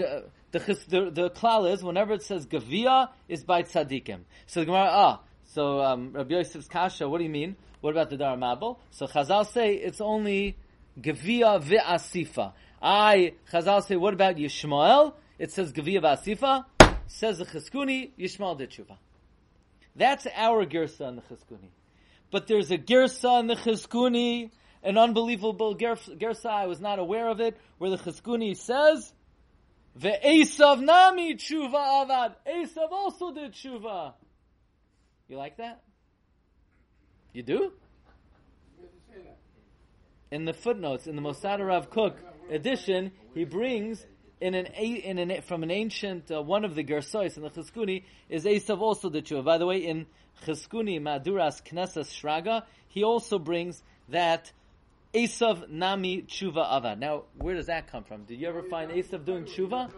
the, 0.51 0.59
the, 0.87 1.11
the 1.11 1.29
klal 1.29 1.71
is, 1.71 1.83
whenever 1.83 2.13
it 2.13 2.23
says 2.23 2.45
Gavia, 2.47 3.09
is 3.27 3.43
by 3.43 3.63
tzaddikim. 3.63 4.21
So 4.47 4.61
the 4.61 4.65
Gemara, 4.67 4.89
ah, 4.91 5.21
so 5.45 5.81
um, 5.81 6.13
Rabbi 6.13 6.35
Yosef's 6.35 6.67
kasha, 6.67 7.07
what 7.07 7.17
do 7.17 7.23
you 7.23 7.29
mean? 7.29 7.55
What 7.81 7.91
about 7.91 8.09
the 8.09 8.17
Dar 8.17 8.35
Mabel? 8.35 8.79
So 8.91 9.07
Chazal 9.07 9.45
say 9.45 9.75
it's 9.75 10.01
only 10.01 10.57
Gevia 10.99 11.61
ve'asifa. 11.63 12.53
I, 12.81 13.33
Chazal 13.51 13.83
say, 13.83 13.95
what 13.95 14.13
about 14.13 14.35
Yishmael? 14.35 15.13
It 15.39 15.51
says 15.51 15.71
Gevia 15.73 16.01
ve'asifa. 16.01 16.65
Says 17.07 17.39
the 17.39 17.45
Chizkuni, 17.45 18.11
Yishmael 18.19 18.57
did 18.57 18.69
tshuva. 18.69 18.97
That's 19.95 20.27
our 20.35 20.65
Gersa 20.65 21.09
in 21.09 21.15
the 21.15 21.21
Chizkuni. 21.23 21.69
But 22.29 22.45
there's 22.45 22.69
a 22.69 22.77
Gersa 22.77 23.39
in 23.39 23.47
the 23.47 23.55
Chizkuni, 23.55 24.51
an 24.83 24.97
unbelievable 24.97 25.75
Gersa, 25.75 26.45
I 26.45 26.67
was 26.67 26.79
not 26.79 26.99
aware 26.99 27.27
of 27.29 27.39
it, 27.39 27.57
where 27.79 27.89
the 27.89 27.97
Chizkuni 27.97 28.55
says, 28.55 29.11
Ve'esav 29.97 30.81
nami 30.81 31.35
tshuva 31.35 31.73
avad. 31.73 32.35
Esav 32.47 32.91
also 32.91 33.31
did 33.31 33.53
tshuva. 33.53 34.13
You 35.27 35.37
like 35.37 35.57
that? 35.57 35.81
You 37.33 37.43
do? 37.43 37.71
In 40.31 40.45
the 40.45 40.53
footnotes, 40.53 41.07
in 41.07 41.15
the 41.15 41.21
Mosad 41.23 41.65
Rav 41.65 41.89
Kook 41.89 42.17
edition, 42.51 43.11
he 43.33 43.45
brings 43.45 44.05
in 44.41 44.53
an 44.53 44.65
in 44.67 45.17
an 45.17 45.41
from 45.41 45.63
an 45.63 45.71
ancient 45.71 46.31
uh, 46.31 46.41
one 46.41 46.63
of 46.63 46.75
the 46.75 46.83
Gersois 46.83 47.35
in 47.35 47.43
the 47.43 47.49
Chizkuni 47.49 48.03
is 48.29 48.45
Esav 48.45 48.79
also 48.79 49.09
the 49.09 49.21
tshuva. 49.21 49.43
By 49.43 49.57
the 49.57 49.65
way, 49.65 49.79
in 49.79 50.05
Chizkuni 50.45 51.01
Maduras 51.01 51.61
Knesses 51.63 52.09
Shraga, 52.09 52.63
he 52.87 53.03
also 53.03 53.37
brings 53.39 53.83
that 54.09 54.51
Esav 55.13 55.69
Nami 55.69 56.21
Tshuva 56.21 56.77
Ava. 56.77 56.95
Now, 56.95 57.23
where 57.37 57.55
does 57.55 57.65
that 57.65 57.91
come 57.91 58.03
from? 58.03 58.23
Did 58.23 58.39
you 58.39 58.47
ever 58.47 58.63
find 58.63 58.91
Esav 58.91 59.25
doing 59.25 59.45
tshuva? 59.45 59.91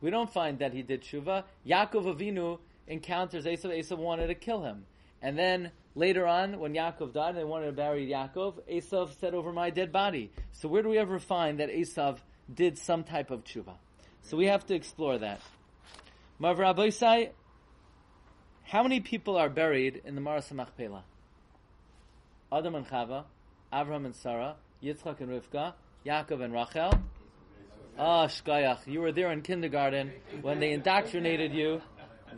We 0.00 0.10
don't 0.10 0.32
find 0.32 0.58
that 0.60 0.72
he 0.72 0.82
did 0.82 1.02
tshuva. 1.02 1.44
Yaakov 1.66 2.16
Avinu 2.16 2.58
encounters 2.88 3.44
Esav. 3.44 3.78
Esav 3.78 3.98
wanted 3.98 4.28
to 4.28 4.34
kill 4.34 4.62
him. 4.62 4.86
And 5.22 5.38
then 5.38 5.70
later 5.94 6.26
on, 6.26 6.58
when 6.58 6.72
Yaakov 6.72 7.12
died 7.12 7.36
they 7.36 7.44
wanted 7.44 7.66
to 7.66 7.72
bury 7.72 8.08
Yaakov, 8.08 8.54
Esav 8.68 9.18
said, 9.20 9.34
over 9.34 9.52
my 9.52 9.70
dead 9.70 9.92
body. 9.92 10.32
So 10.52 10.68
where 10.68 10.82
do 10.82 10.88
we 10.88 10.98
ever 10.98 11.18
find 11.18 11.60
that 11.60 11.68
Esav 11.68 12.18
did 12.52 12.78
some 12.78 13.04
type 13.04 13.30
of 13.30 13.44
tshuva? 13.44 13.74
So 14.22 14.36
we 14.36 14.46
have 14.46 14.66
to 14.66 14.74
explore 14.74 15.18
that. 15.18 15.40
Marv 16.38 16.58
Rabbeisai, 16.58 17.30
how 18.64 18.82
many 18.82 19.00
people 19.00 19.36
are 19.36 19.48
buried 19.48 20.02
in 20.04 20.14
the 20.14 20.20
Maras 20.20 20.50
Machpelah? 20.52 21.04
Adam 22.52 22.74
and 22.74 22.86
Chava, 22.86 23.24
Abraham 23.72 24.06
and 24.06 24.14
Sarah, 24.14 24.56
Yitzchak 24.82 25.20
and 25.20 25.30
Rivka, 25.30 25.74
Yaakov 26.04 26.42
and 26.42 26.52
Rachel. 26.52 26.92
Ah, 27.98 28.24
oh, 28.24 28.26
Shkayach, 28.26 28.86
you 28.86 29.00
were 29.00 29.12
there 29.12 29.30
in 29.30 29.42
kindergarten 29.42 30.12
when 30.40 30.58
they 30.58 30.72
indoctrinated 30.72 31.52
you 31.52 31.80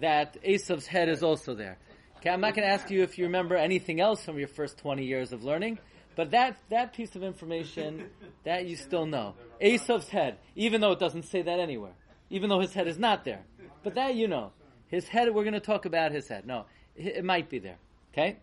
that 0.00 0.42
Esav's 0.42 0.87
head 0.87 1.09
is 1.09 1.23
also 1.23 1.54
there. 1.54 1.78
Okay, 2.16 2.31
I'm 2.31 2.40
not 2.40 2.54
going 2.54 2.66
to 2.66 2.73
ask 2.73 2.90
you 2.90 3.02
if 3.02 3.19
you 3.19 3.25
remember 3.25 3.57
anything 3.57 4.00
else 4.00 4.25
from 4.25 4.38
your 4.38 4.49
first 4.49 4.78
20 4.78 5.04
years 5.04 5.33
of 5.33 5.45
learning, 5.45 5.78
but 6.14 6.31
that, 6.33 6.59
that 6.69 6.92
piece 6.92 7.16
of 7.16 7.23
information, 7.23 8.11
that 8.45 8.66
you 8.66 8.76
still 8.76 9.07
know. 9.07 9.35
Esav's 9.61 10.09
head, 10.09 10.38
even 10.54 10.81
though 10.81 10.92
it 10.92 10.99
doesn't 10.99 11.25
say 11.25 11.42
that 11.42 11.59
anywhere, 11.59 11.92
even 12.31 12.49
though 12.49 12.61
his 12.61 12.75
head 12.75 12.88
is 12.88 12.99
not 12.99 13.25
there. 13.25 13.42
But 13.83 13.95
that 13.95 14.14
you 14.14 14.28
know. 14.28 14.52
His 14.88 15.09
head, 15.09 15.35
we're 15.35 15.45
going 15.45 15.54
to 15.54 15.61
talk 15.61 15.87
about 15.87 16.12
his 16.12 16.28
head. 16.28 16.47
No, 16.47 16.66
it, 16.95 17.25
might 17.25 17.49
be 17.49 17.59
there. 17.59 17.78
Okay? 18.12 18.37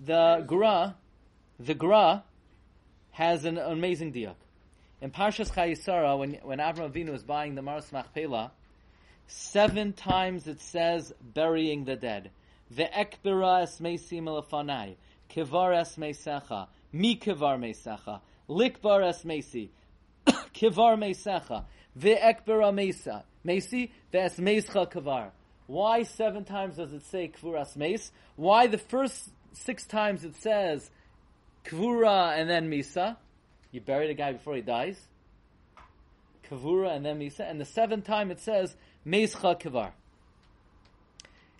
The 0.00 0.42
Gra, 0.46 0.96
the 1.60 1.74
Gra 1.74 2.24
has 3.10 3.44
an 3.44 3.58
amazing 3.58 4.12
diak. 4.12 4.36
In 5.00 5.10
Parshas 5.10 5.52
Chayisara, 5.52 6.18
when, 6.18 6.34
when 6.42 6.58
Avram 6.58 6.90
Avinu 6.90 7.10
was 7.10 7.22
buying 7.22 7.54
the 7.54 7.62
Maras 7.62 7.92
Machpelah, 7.92 8.52
seven 9.26 9.92
times 9.92 10.46
it 10.46 10.60
says 10.60 11.12
burying 11.20 11.84
the 11.84 11.94
dead. 11.94 12.30
Ve'ekbira 12.74 13.62
es 13.62 13.78
meisim 13.80 14.24
elafanai. 14.24 14.96
Kivar 15.28 15.80
es 15.80 15.96
meisecha. 15.96 16.68
Mi 16.92 17.16
kivar 17.16 17.58
meisecha. 17.58 18.20
likbar 18.48 19.08
es 19.08 19.24
mesi, 19.24 19.68
kivar 20.26 20.96
mesecha, 20.98 21.64
ve'ekbera 21.98 22.74
mesa, 22.74 23.24
mesi, 23.44 23.90
ve'es 24.12 24.38
mescha 24.38 24.90
kivar. 24.90 25.30
Why 25.66 26.02
seven 26.02 26.44
times 26.44 26.76
does 26.76 26.92
it 26.92 27.04
say 27.04 27.28
kvuras 27.28 27.76
mes? 27.76 28.10
Why 28.36 28.66
the 28.66 28.78
first 28.78 29.28
six 29.52 29.86
times 29.86 30.24
it 30.24 30.34
says 30.36 30.90
kvura 31.64 32.38
and 32.38 32.48
then 32.48 32.70
misa? 32.70 33.16
You 33.70 33.82
bury 33.82 34.06
the 34.06 34.14
guy 34.14 34.32
before 34.32 34.56
he 34.56 34.62
dies. 34.62 34.98
Kavura 36.48 36.96
and 36.96 37.04
then 37.04 37.20
misa. 37.20 37.40
And 37.40 37.60
the 37.60 37.66
seventh 37.66 38.06
time 38.06 38.30
it 38.30 38.40
says 38.40 38.74
mescha 39.06 39.60
kivar. 39.60 39.90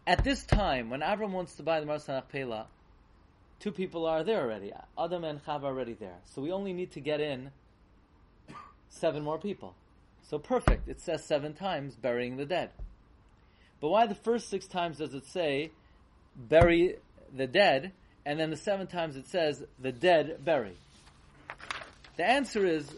At 0.06 0.24
this 0.24 0.42
time, 0.44 0.88
when 0.88 1.00
Avram 1.00 1.32
wants 1.32 1.56
to 1.56 1.62
buy 1.62 1.80
the 1.80 1.86
Maras 1.86 2.06
HaMachpelah, 2.06 2.64
two 3.60 3.72
people 3.72 4.06
are 4.06 4.22
there 4.22 4.42
already. 4.42 4.72
Adam 4.98 5.24
and 5.24 5.44
Chava 5.44 5.64
are 5.64 5.66
already 5.66 5.94
there. 5.94 6.16
So 6.24 6.42
we 6.42 6.52
only 6.52 6.72
need 6.72 6.92
to 6.92 7.00
get 7.00 7.20
in 7.20 7.50
seven 8.88 9.22
more 9.22 9.38
people. 9.38 9.74
So 10.22 10.38
perfect. 10.38 10.88
It 10.88 11.00
says 11.00 11.24
seven 11.24 11.54
times 11.54 11.94
burying 11.96 12.36
the 12.36 12.44
dead. 12.44 12.70
But 13.80 13.88
why 13.88 14.06
the 14.06 14.14
first 14.14 14.48
six 14.48 14.66
times 14.66 14.98
does 14.98 15.14
it 15.14 15.26
say 15.26 15.70
bury 16.36 16.96
the 17.34 17.46
dead, 17.46 17.92
and 18.26 18.38
then 18.38 18.50
the 18.50 18.56
seven 18.56 18.86
times 18.86 19.16
it 19.16 19.26
says 19.26 19.64
the 19.80 19.92
dead 19.92 20.44
bury? 20.44 20.76
The 22.16 22.28
answer 22.28 22.66
is, 22.66 22.90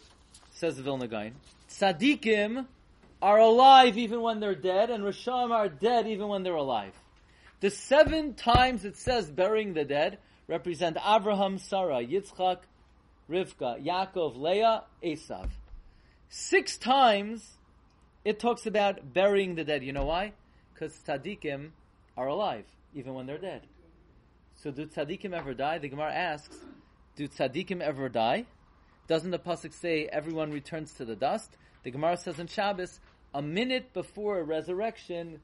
says 0.53 0.77
the 0.77 0.83
Vilna 0.83 1.07
Gaon, 1.07 1.33
tzaddikim 1.69 2.67
are 3.23 3.39
alive 3.39 3.99
even 3.99 4.23
when 4.23 4.41
they're 4.41 4.55
dead, 4.55 4.89
and 4.89 5.05
Risham 5.05 5.51
are 5.51 5.69
dead 5.69 6.07
even 6.07 6.29
when 6.29 6.43
they're 6.43 6.55
alive. 6.55 6.95
The 7.61 7.71
seven 7.71 8.35
times 8.35 8.87
it 8.87 8.97
says 8.97 9.31
burying 9.31 9.75
the 9.75 9.85
dead 9.85 10.19
represent 10.51 10.97
Abraham, 11.07 11.59
Sarah, 11.59 12.05
Yitzchak, 12.05 12.59
Rivka, 13.31 13.83
Yaakov, 13.83 14.37
Leah, 14.37 14.83
Esav. 15.03 15.49
Six 16.29 16.77
times 16.77 17.57
it 18.25 18.41
talks 18.41 18.67
about 18.67 19.15
burying 19.15 19.55
the 19.55 19.65
dead. 19.65 19.85
You 19.85 19.93
know 19.93 20.05
why? 20.05 20.33
Because 20.75 20.93
tzaddikim 21.07 21.71
are 22.17 22.27
alive 22.27 22.65
even 22.95 23.15
when 23.15 23.27
they're 23.27 23.39
dead. 23.39 23.63
So 24.57 24.73
do 24.73 24.87
tzaddikim 24.87 25.33
ever 25.33 25.55
die? 25.55 25.79
The 25.79 25.89
Gemara 25.89 26.13
asks, 26.13 26.57
do 27.17 27.29
tzaddikim 27.29 27.81
ever 27.81 28.09
die? 28.09 28.47
Doesn't 29.07 29.31
the 29.31 29.39
pasuk 29.39 29.73
say 29.73 30.07
everyone 30.07 30.51
returns 30.51 30.93
to 30.95 31.05
the 31.05 31.17
dust? 31.17 31.57
The 31.85 31.93
Gemara 31.93 32.17
says 32.17 32.41
in 32.41 32.49
Shabbos, 32.49 32.99
a 33.33 33.41
minute 33.41 33.93
before 33.95 34.43
resurrection, 34.43 35.41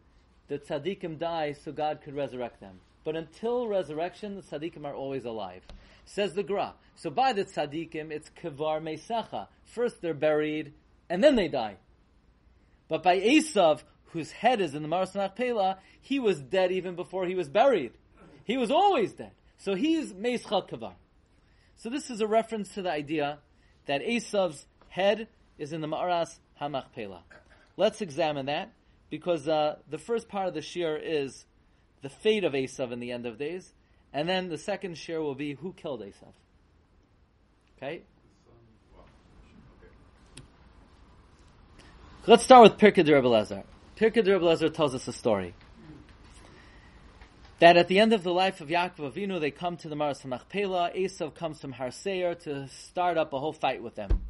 the 0.49 0.59
tzaddikim 0.59 1.19
die 1.19 1.53
so 1.53 1.71
God 1.71 2.01
could 2.03 2.17
resurrect 2.17 2.61
them. 2.61 2.81
But 3.07 3.15
until 3.15 3.69
resurrection, 3.69 4.35
the 4.35 4.43
tzaddikim 4.43 4.85
are 4.85 4.93
always 4.93 5.25
alive. 5.25 5.63
Says 6.07 6.35
the 6.35 6.43
Gra. 6.43 6.75
So 6.97 7.09
by 7.09 7.33
the 7.33 7.45
tzaddikim, 7.45 8.11
it's 8.11 8.33
kevar 8.43 8.83
mesacha. 8.83 9.47
First 9.63 10.03
they're 10.03 10.13
buried, 10.13 10.75
and 11.09 11.23
then 11.23 11.37
they 11.37 11.47
die. 11.47 11.77
But 12.89 13.05
by 13.05 13.21
Esav, 13.21 13.85
whose 14.07 14.33
head 14.33 14.61
is 14.61 14.75
in 14.75 14.83
the 14.83 14.89
Maras 14.89 15.13
HaMachpelah, 15.13 15.77
he 16.01 16.19
was 16.19 16.41
dead 16.41 16.73
even 16.73 16.97
before 16.97 17.27
he 17.27 17.37
was 17.37 17.49
buried. 17.49 17.93
He 18.43 18.57
was 18.57 18.73
always 18.73 19.13
dead. 19.13 19.31
So 19.57 19.77
he's 19.77 20.13
meischa 20.13 20.69
kavar. 20.69 20.95
So 21.77 21.89
this 21.89 22.11
is 22.11 22.21
a 22.21 22.27
reference 22.27 22.75
to 22.75 22.83
the 22.83 22.91
idea 22.91 23.39
that 23.87 24.03
Esav's 24.03 24.67
head 24.89 25.29
is 25.59 25.73
in 25.73 25.81
the 25.81 25.87
Ma'aras 25.87 26.41
Hamachpela. 26.61 27.21
Let's 27.77 28.01
examine 28.01 28.47
that 28.47 28.73
because 29.11 29.47
uh, 29.47 29.77
the 29.89 29.99
first 29.99 30.29
part 30.29 30.49
of 30.49 30.55
the 30.55 30.63
shir 30.63 30.97
is 30.97 31.45
the 32.07 32.11
fate 32.11 32.45
of 32.45 32.53
Esav 32.53 32.93
in 32.93 33.01
the 33.01 33.11
end 33.11 33.27
of 33.27 33.37
days, 33.37 33.73
and 34.13 34.29
then 34.29 34.49
the 34.49 34.57
second 34.57 34.97
share 34.97 35.21
will 35.21 35.35
be 35.35 35.55
who 35.55 35.73
killed 35.73 36.03
Esav. 36.03 36.33
Okay. 37.77 38.03
Let's 42.29 42.45
start 42.45 42.63
with 42.63 42.79
Pirkei 42.79 42.99
Rebbe 42.99 43.27
Lezer. 43.27 43.65
Pirkei 43.97 44.25
Rebbe 44.25 44.71
tells 44.71 44.95
us 44.95 45.09
a 45.09 45.13
story. 45.13 45.53
That 47.59 47.77
at 47.77 47.89
the 47.89 47.99
end 47.99 48.13
of 48.13 48.23
the 48.23 48.33
life 48.33 48.61
of 48.61 48.69
Yaakov 48.69 49.13
Avinu, 49.13 49.41
they 49.41 49.51
come 49.51 49.77
to 49.79 49.89
the 49.89 49.97
Maras 49.97 50.25
Machpelah. 50.25 50.93
Esav 50.95 51.35
comes 51.35 51.61
from 51.61 51.73
Har 51.73 51.91
Seir 51.91 52.37
to 52.37 52.69
start 52.69 53.19
up 53.19 53.33
a 53.33 53.41
whole 53.41 53.53
fight 53.53 53.83
with 53.83 53.97
them. 53.97 54.23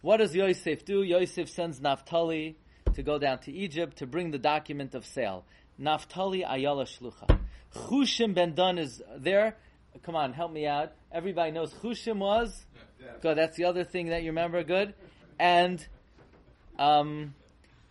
What 0.00 0.16
does 0.16 0.34
Yosef 0.34 0.86
do? 0.86 1.02
Yosef 1.02 1.50
sends 1.50 1.78
Naphtali 1.78 2.56
to 2.94 3.02
go 3.02 3.18
down 3.18 3.40
to 3.40 3.52
Egypt 3.52 3.98
to 3.98 4.06
bring 4.06 4.30
the 4.30 4.38
document 4.38 4.94
of 4.94 5.04
sale. 5.04 5.44
Naphtali 5.78 6.44
Ayala 6.44 6.84
Shlucha. 6.84 7.38
Chushim 7.74 8.34
ben 8.34 8.54
Dun 8.54 8.78
is 8.78 9.02
there. 9.16 9.56
Come 10.02 10.16
on, 10.16 10.32
help 10.32 10.52
me 10.52 10.66
out. 10.66 10.92
Everybody 11.10 11.52
knows 11.52 11.72
Chushim 11.74 12.18
was. 12.18 12.64
Good. 13.20 13.36
That's 13.36 13.56
the 13.56 13.64
other 13.64 13.84
thing 13.84 14.06
that 14.06 14.22
you 14.22 14.30
remember. 14.30 14.62
Good. 14.62 14.94
And, 15.38 15.84
um, 16.78 17.34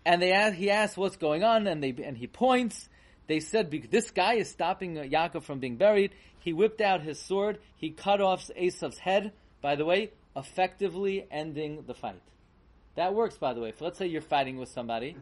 and 0.06 0.22
they 0.22 0.32
ask, 0.32 0.56
he 0.56 0.70
asks 0.72 0.98
what's 0.98 1.18
going 1.18 1.44
on, 1.44 1.68
and 1.68 1.84
they 1.84 1.96
and 2.04 2.18
he 2.18 2.28
points. 2.28 2.88
They 3.28 3.40
said 3.40 3.72
this 3.90 4.12
guy 4.12 4.36
is 4.36 4.50
stopping 4.50 4.96
Yaakov 4.96 5.44
from 5.44 5.60
being 5.60 5.78
buried. 5.78 6.12
He 6.40 6.54
whipped 6.54 6.82
out 6.82 7.02
his 7.02 7.20
sword. 7.20 7.60
He 7.76 7.92
cut 7.92 8.20
off 8.20 8.50
Esav's 8.60 8.98
head. 8.98 9.32
By 9.62 9.76
the 9.76 9.86
way, 9.86 10.12
effectively 10.36 11.28
ending 11.30 11.84
the 11.86 11.94
fight. 11.94 12.22
That 12.96 13.14
works, 13.14 13.38
by 13.38 13.54
the 13.54 13.62
way. 13.62 13.70
If 13.70 13.80
let's 13.80 13.98
say 13.98 14.08
you're 14.08 14.22
fighting 14.22 14.58
with 14.58 14.70
somebody, 14.70 15.16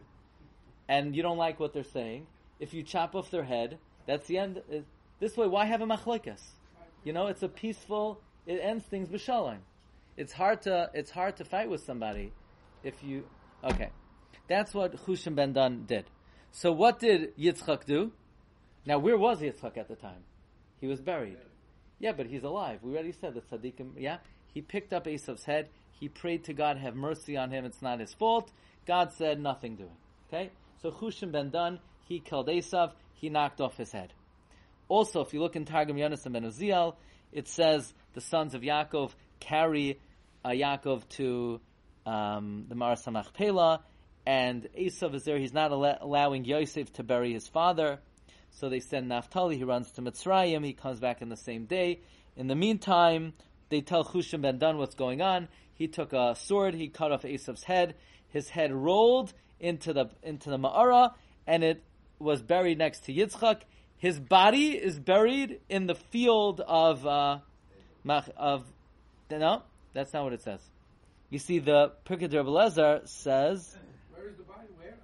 and 0.88 1.14
you 1.14 1.22
don't 1.22 1.38
like 1.38 1.60
what 1.60 1.72
they're 1.72 1.84
saying, 1.84 2.26
if 2.60 2.74
you 2.74 2.82
chop 2.82 3.14
off 3.14 3.30
their 3.30 3.44
head, 3.44 3.78
that's 4.06 4.26
the 4.28 4.38
end. 4.38 4.62
Uh, 4.72 4.80
this 5.18 5.36
way, 5.36 5.48
why 5.48 5.64
have 5.64 5.80
a 5.80 5.86
machlekas? 5.86 6.42
You 7.02 7.12
know, 7.12 7.26
it's 7.26 7.42
a 7.42 7.48
peaceful. 7.48 8.20
It 8.46 8.60
ends 8.62 8.84
things 8.84 9.08
b'shalom. 9.08 9.58
It's 10.16 10.32
hard 10.32 10.62
to 10.62 10.90
it's 10.92 11.10
hard 11.10 11.36
to 11.36 11.44
fight 11.44 11.70
with 11.70 11.82
somebody 11.82 12.32
if 12.84 13.02
you 13.02 13.24
okay. 13.64 13.90
That's 14.48 14.74
what 14.74 14.94
Chushim 15.06 15.34
ben 15.34 15.52
Dan 15.52 15.84
did. 15.86 16.04
So 16.52 16.72
what 16.72 16.98
did 16.98 17.36
Yitzchak 17.36 17.86
do? 17.86 18.12
Now 18.84 18.98
where 18.98 19.16
was 19.16 19.40
Yitzchak 19.40 19.76
at 19.76 19.88
the 19.88 19.96
time? 19.96 20.24
He 20.80 20.86
was 20.86 21.00
buried. 21.00 21.38
Yeah, 21.98 22.12
but 22.12 22.26
he's 22.26 22.42
alive. 22.42 22.80
We 22.82 22.92
already 22.92 23.12
said 23.12 23.34
that 23.34 23.50
tzaddikim. 23.50 23.92
Yeah, 23.98 24.18
he 24.52 24.60
picked 24.60 24.92
up 24.92 25.06
Esav's 25.06 25.44
head. 25.44 25.68
He 25.92 26.08
prayed 26.08 26.44
to 26.44 26.54
God, 26.54 26.78
have 26.78 26.96
mercy 26.96 27.36
on 27.36 27.50
him. 27.50 27.64
It's 27.66 27.82
not 27.82 28.00
his 28.00 28.14
fault. 28.14 28.50
God 28.86 29.12
said 29.12 29.38
nothing 29.38 29.76
doing. 29.76 29.96
Okay, 30.28 30.50
so 30.82 30.90
Chushim 30.90 31.30
ben 31.30 31.50
Dan 31.50 31.78
he 32.10 32.18
killed 32.18 32.48
Esav. 32.48 32.90
He 33.14 33.30
knocked 33.30 33.60
off 33.60 33.76
his 33.76 33.92
head. 33.92 34.12
Also, 34.88 35.20
if 35.20 35.32
you 35.32 35.40
look 35.40 35.54
in 35.54 35.64
Targum 35.64 35.96
Yonasan 35.96 36.32
ben 36.32 36.42
Uziel, 36.42 36.96
it 37.32 37.46
says 37.46 37.94
the 38.14 38.20
sons 38.20 38.52
of 38.54 38.62
Yaakov 38.62 39.12
carry 39.38 40.00
uh, 40.44 40.48
Yaakov 40.48 41.08
to 41.10 41.60
um, 42.04 42.66
the 42.68 42.74
Maras 42.74 43.04
HaMachpelah, 43.04 43.80
and 44.26 44.68
Esav 44.76 45.14
is 45.14 45.22
there. 45.22 45.38
He's 45.38 45.54
not 45.54 45.70
al- 45.70 45.98
allowing 46.00 46.44
Yosef 46.44 46.92
to 46.94 47.04
bury 47.04 47.32
his 47.32 47.46
father, 47.46 48.00
so 48.50 48.68
they 48.68 48.80
send 48.80 49.08
Naphtali. 49.08 49.56
He 49.56 49.62
runs 49.62 49.92
to 49.92 50.02
Mitzrayim. 50.02 50.64
He 50.64 50.72
comes 50.72 50.98
back 50.98 51.22
in 51.22 51.28
the 51.28 51.36
same 51.36 51.66
day. 51.66 52.00
In 52.36 52.48
the 52.48 52.56
meantime, 52.56 53.34
they 53.68 53.82
tell 53.82 54.04
Chushim 54.04 54.42
ben 54.42 54.58
Dan 54.58 54.78
what's 54.78 54.96
going 54.96 55.22
on. 55.22 55.46
He 55.74 55.86
took 55.86 56.12
a 56.12 56.34
sword. 56.34 56.74
He 56.74 56.88
cut 56.88 57.12
off 57.12 57.22
Esav's 57.22 57.62
head. 57.62 57.94
His 58.30 58.48
head 58.48 58.72
rolled 58.72 59.32
into 59.60 59.92
the 59.92 60.06
into 60.24 60.50
the 60.50 60.58
Ma'ara, 60.58 61.12
and 61.46 61.62
it 61.62 61.84
was 62.20 62.42
buried 62.42 62.78
next 62.78 63.06
to 63.06 63.12
Yitzchak. 63.12 63.62
His 63.96 64.18
body 64.18 64.70
is 64.70 64.98
buried 64.98 65.60
in 65.68 65.86
the 65.86 65.94
field 65.94 66.60
of 66.60 67.06
uh, 67.06 67.38
of 68.36 68.64
no, 69.30 69.62
that's 69.92 70.12
not 70.12 70.24
what 70.24 70.32
it 70.32 70.42
says. 70.42 70.60
You 71.28 71.38
see, 71.38 71.58
the 71.58 71.92
Pirkei 72.04 72.28
Lezer 72.28 73.06
says 73.08 73.76
Where 74.12 74.28
is 74.28 74.36
the 74.36 74.42
body? 74.44 74.66
Where? 74.78 74.96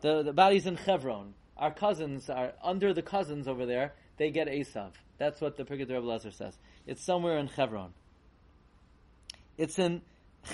the 0.00 0.22
the 0.22 0.32
body's 0.32 0.66
in 0.66 0.76
Chevron. 0.76 1.34
Our 1.56 1.72
cousins 1.72 2.28
are 2.28 2.52
under 2.62 2.92
the 2.92 3.02
cousins 3.02 3.46
over 3.46 3.66
there. 3.66 3.94
They 4.16 4.30
get 4.30 4.48
Esav. 4.48 4.92
That's 5.18 5.40
what 5.40 5.56
the 5.56 5.64
Pirkei 5.64 5.86
Lezer 5.86 6.32
says. 6.32 6.56
It's 6.86 7.04
somewhere 7.04 7.38
in 7.38 7.48
Chevron. 7.48 7.92
It's 9.56 9.78
in 9.78 10.02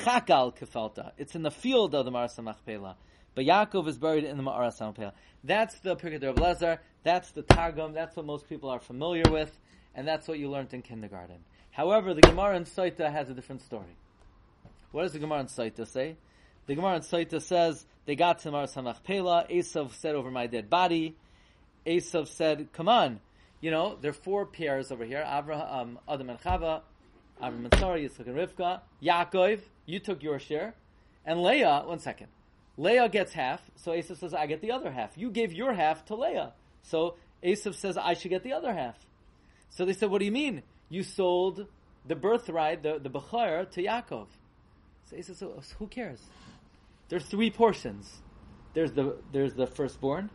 Chakal 0.05 0.57
Kefalta. 0.57 1.13
It's 1.17 1.35
in 1.35 1.43
the 1.43 1.51
field 1.51 1.95
of 1.95 2.05
the 2.05 2.11
Marasa 2.11 2.43
Machpelah. 2.43 2.97
But 3.35 3.45
Yaakov 3.47 3.87
is 3.89 3.99
buried 3.99 4.25
in 4.25 4.37
the 4.37 4.43
Ma'ara 4.43 4.77
Sampel. 4.77 5.13
That's 5.45 5.79
the 5.81 5.97
Pirkei 5.97 6.23
of 6.23 6.37
Lezer. 6.37 6.79
That's 7.03 7.31
the 7.31 7.43
Targum. 7.43 7.93
That's 7.93 8.17
what 8.17 8.27
most 8.27 8.49
people 8.49 8.69
are 8.71 8.81
familiar 8.81 9.25
with, 9.31 9.59
and 9.95 10.07
that's 10.07 10.29
what 10.29 10.39
you 10.39 10.51
learned 10.51 10.75
in 10.75 10.83
kindergarten. 10.83 11.39
However, 11.71 12.13
the 12.13 12.21
Gemara 12.21 12.57
in 12.57 12.65
Saita 12.65 13.11
has 13.11 13.31
a 13.31 13.35
different 13.35 13.63
story. 13.63 13.97
What 14.93 15.03
does 15.03 15.13
the 15.13 15.21
Gemara 15.21 15.41
in 15.41 15.47
Saita 15.47 15.87
say? 15.87 16.17
The 16.67 16.75
Gemara 16.75 16.97
in 16.97 17.03
Saita 17.03 17.41
says 17.41 17.87
they 18.05 18.17
got 18.17 18.41
to 18.41 18.51
Ma'ara 18.51 18.67
Hamachpela. 18.67 19.51
Esav 19.51 19.93
said 19.93 20.15
over 20.15 20.31
my 20.31 20.47
dead 20.47 20.69
body. 20.69 21.17
Esav 21.87 22.27
said, 22.27 22.73
"Come 22.73 22.89
on, 22.89 23.21
you 23.61 23.71
know 23.71 23.97
there 24.01 24.11
are 24.11 24.15
four 24.15 24.45
pairs 24.45 24.91
over 24.91 25.05
here: 25.05 25.25
Abraham, 25.27 25.69
um, 25.71 25.99
Adam 26.09 26.31
and 26.31 26.41
Chava, 26.41 26.83
Abraham 27.39 27.65
and 27.67 27.75
Sarah, 27.79 27.99
Yitzchak 27.99 28.27
and 28.27 28.37
Rivka, 28.37 28.81
Yaakov. 29.03 29.61
You 29.87 30.01
took 30.01 30.23
your 30.23 30.39
share, 30.39 30.75
and 31.25 31.43
Leah. 31.43 31.85
One 31.87 32.01
second." 32.01 32.29
Leah 32.77 33.09
gets 33.09 33.33
half, 33.33 33.61
so 33.77 33.93
Esav 33.93 34.19
says, 34.19 34.35
I 34.35 34.47
get 34.47 34.61
the 34.61 34.73
other 34.73 34.91
half. 34.91 35.17
You 35.17 35.31
gave 35.31 35.53
your 35.53 35.73
half 35.73 36.05
to 36.07 36.15
Leah. 36.15 36.53
So 36.83 37.17
Esav 37.43 37.75
says, 37.75 37.97
I 37.97 38.15
should 38.15 38.31
get 38.31 38.43
the 38.43 38.53
other 38.53 38.73
half. 38.73 38.97
So 39.69 39.85
they 39.85 39.93
said, 39.93 40.11
what 40.11 40.19
do 40.19 40.25
you 40.25 40.33
mean? 40.33 40.63
You 40.89 41.03
sold 41.03 41.67
the 42.07 42.17
birthright, 42.17 42.83
the, 42.83 42.99
the 42.99 43.11
Bechar, 43.11 43.71
to 43.71 43.83
Yaakov. 43.83 44.27
So 45.05 45.17
he 45.17 45.23
says, 45.23 45.43
oh, 45.43 45.61
so, 45.61 45.75
who 45.79 45.87
cares? 45.87 46.21
There's 47.09 47.25
three 47.27 47.51
portions. 47.51 48.21
There's 48.75 48.93
the, 48.93 49.17
there's 49.33 49.55
the 49.55 49.67
firstborn, 49.67 50.31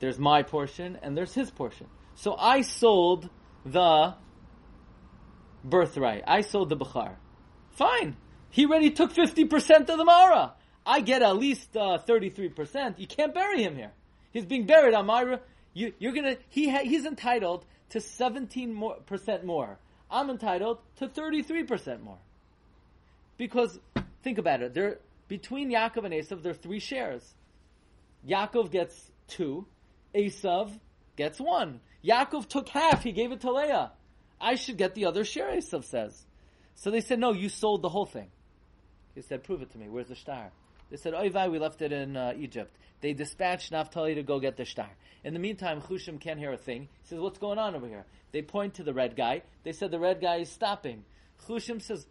there's 0.00 0.18
my 0.18 0.42
portion, 0.42 0.98
and 1.02 1.16
there's 1.16 1.34
his 1.34 1.50
portion. 1.50 1.86
So 2.16 2.36
I 2.36 2.62
sold 2.62 3.30
the 3.64 4.14
birthright. 5.62 6.24
I 6.26 6.40
sold 6.40 6.68
the 6.68 6.76
Bechar. 6.76 7.14
Fine. 7.70 8.16
He 8.50 8.66
already 8.66 8.90
took 8.90 9.12
50% 9.12 9.88
of 9.88 9.98
the 9.98 10.04
Mara. 10.04 10.54
I 10.86 11.00
get 11.00 11.22
at 11.22 11.36
least 11.36 11.76
uh, 11.76 11.98
33%. 12.06 12.98
You 12.98 13.06
can't 13.06 13.34
bury 13.34 13.62
him 13.62 13.76
here. 13.76 13.92
He's 14.32 14.44
being 14.44 14.66
buried 14.66 14.94
on 14.94 15.06
my. 15.06 15.38
You, 15.72 15.92
are 16.02 16.12
gonna. 16.12 16.36
He 16.48 16.68
ha, 16.68 16.80
he's 16.82 17.04
entitled 17.06 17.64
to 17.90 18.00
17 18.00 18.72
more, 18.72 18.96
percent 19.06 19.44
more. 19.44 19.78
I'm 20.10 20.28
entitled 20.30 20.78
to 20.96 21.08
33 21.08 21.64
percent 21.64 22.02
more. 22.02 22.18
Because 23.36 23.78
think 24.22 24.38
about 24.38 24.62
it. 24.62 24.74
There 24.74 24.98
between 25.28 25.70
Yaakov 25.70 26.04
and 26.04 26.14
Esav, 26.14 26.42
there 26.42 26.52
are 26.52 26.54
three 26.54 26.80
shares. 26.80 27.34
Yaakov 28.28 28.70
gets 28.70 29.10
two. 29.28 29.66
Esav 30.14 30.70
gets 31.16 31.40
one. 31.40 31.80
Yaakov 32.04 32.48
took 32.48 32.68
half. 32.68 33.02
He 33.02 33.12
gave 33.12 33.32
it 33.32 33.40
to 33.40 33.52
Leah. 33.52 33.92
I 34.40 34.56
should 34.56 34.76
get 34.76 34.94
the 34.94 35.06
other 35.06 35.24
share. 35.24 35.50
Esav 35.50 35.84
says. 35.84 36.24
So 36.74 36.90
they 36.90 37.00
said, 37.00 37.18
no, 37.18 37.32
you 37.32 37.48
sold 37.48 37.82
the 37.82 37.88
whole 37.88 38.06
thing. 38.06 38.28
He 39.14 39.22
said, 39.22 39.44
prove 39.44 39.62
it 39.62 39.70
to 39.72 39.78
me. 39.78 39.88
Where's 39.88 40.08
the 40.08 40.14
shtar? 40.14 40.50
They 40.90 40.96
said, 40.96 41.14
Oivai, 41.14 41.50
we 41.50 41.58
left 41.58 41.82
it 41.82 41.92
in 41.92 42.16
uh, 42.16 42.34
Egypt. 42.36 42.76
They 43.00 43.12
dispatched 43.12 43.72
Naphtali 43.72 44.14
to 44.14 44.22
go 44.22 44.40
get 44.40 44.56
the 44.56 44.64
shtar. 44.64 44.90
In 45.24 45.34
the 45.34 45.40
meantime, 45.40 45.80
Chushim 45.80 46.20
can't 46.20 46.38
hear 46.38 46.52
a 46.52 46.56
thing. 46.56 46.88
He 47.02 47.08
says, 47.08 47.18
what's 47.18 47.38
going 47.38 47.58
on 47.58 47.74
over 47.74 47.86
here? 47.86 48.04
They 48.32 48.42
point 48.42 48.74
to 48.74 48.82
the 48.82 48.94
red 48.94 49.16
guy. 49.16 49.42
They 49.62 49.72
said 49.72 49.90
the 49.90 49.98
red 49.98 50.20
guy 50.20 50.36
is 50.36 50.50
stopping. 50.50 51.04
Chushim 51.46 51.80
says, 51.80 52.06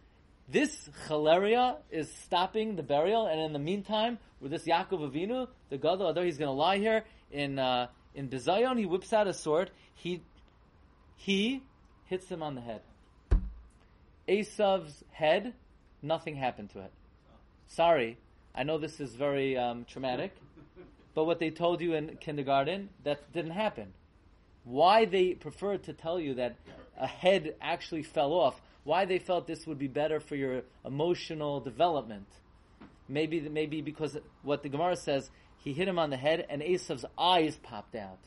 this 0.48 0.90
chalaria 1.08 1.76
is 1.90 2.10
stopping 2.24 2.76
the 2.76 2.82
burial, 2.82 3.26
and 3.26 3.40
in 3.40 3.52
the 3.52 3.58
meantime, 3.58 4.18
with 4.40 4.50
this 4.50 4.64
Yaakov 4.64 5.10
Avinu, 5.10 5.48
the 5.70 5.78
Gadol, 5.78 6.06
although 6.06 6.22
he's 6.22 6.36
going 6.36 6.50
to 6.50 6.52
lie 6.52 6.76
here 6.78 7.04
in 7.30 7.58
uh, 7.58 7.86
in 8.14 8.28
Bizayon, 8.28 8.78
he 8.78 8.84
whips 8.84 9.12
out 9.12 9.26
a 9.26 9.32
sword. 9.32 9.70
He 9.94 10.22
he 11.16 11.62
hits 12.04 12.28
him 12.28 12.42
on 12.42 12.54
the 12.54 12.60
head. 12.60 12.82
Esav's 14.28 15.02
head, 15.10 15.54
nothing 16.02 16.36
happened 16.36 16.70
to 16.70 16.80
it. 16.80 16.92
Sorry, 17.68 18.18
I 18.54 18.62
know 18.62 18.78
this 18.78 19.00
is 19.00 19.14
very 19.14 19.56
um, 19.56 19.84
traumatic, 19.84 20.34
but 21.14 21.24
what 21.24 21.38
they 21.38 21.50
told 21.50 21.80
you 21.80 21.94
in 21.94 22.16
kindergarten, 22.20 22.90
that 23.02 23.32
didn't 23.32 23.52
happen. 23.52 23.92
Why 24.64 25.04
they 25.04 25.34
preferred 25.34 25.84
to 25.84 25.92
tell 25.92 26.20
you 26.20 26.34
that 26.34 26.56
a 26.98 27.06
head 27.06 27.56
actually 27.60 28.02
fell 28.02 28.32
off, 28.32 28.60
why 28.84 29.04
they 29.04 29.18
felt 29.18 29.46
this 29.46 29.66
would 29.66 29.78
be 29.78 29.88
better 29.88 30.20
for 30.20 30.36
your 30.36 30.62
emotional 30.84 31.60
development. 31.60 32.26
Maybe, 33.08 33.40
maybe 33.40 33.82
because 33.82 34.16
what 34.42 34.62
the 34.62 34.68
Gemara 34.68 34.96
says, 34.96 35.30
he 35.58 35.72
hit 35.72 35.88
him 35.88 35.98
on 35.98 36.10
the 36.10 36.16
head 36.16 36.46
and 36.48 36.62
Esav's 36.62 37.04
eyes 37.18 37.56
popped 37.62 37.94
out. 37.94 38.18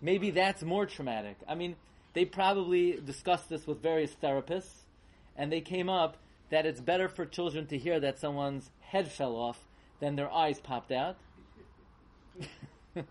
Maybe 0.00 0.30
that's 0.30 0.62
more 0.62 0.86
traumatic. 0.86 1.36
I 1.46 1.54
mean, 1.54 1.76
they 2.14 2.24
probably 2.24 3.00
discussed 3.04 3.48
this 3.48 3.66
with 3.66 3.82
various 3.82 4.14
therapists, 4.22 4.82
and 5.36 5.50
they 5.50 5.60
came 5.60 5.88
up 5.88 6.16
that 6.52 6.66
it's 6.66 6.82
better 6.82 7.08
for 7.08 7.24
children 7.24 7.66
to 7.66 7.78
hear 7.78 7.98
that 7.98 8.18
someone's 8.18 8.70
head 8.80 9.10
fell 9.10 9.36
off 9.36 9.58
than 10.00 10.16
their 10.16 10.30
eyes 10.30 10.60
popped 10.60 10.92
out. 10.92 11.16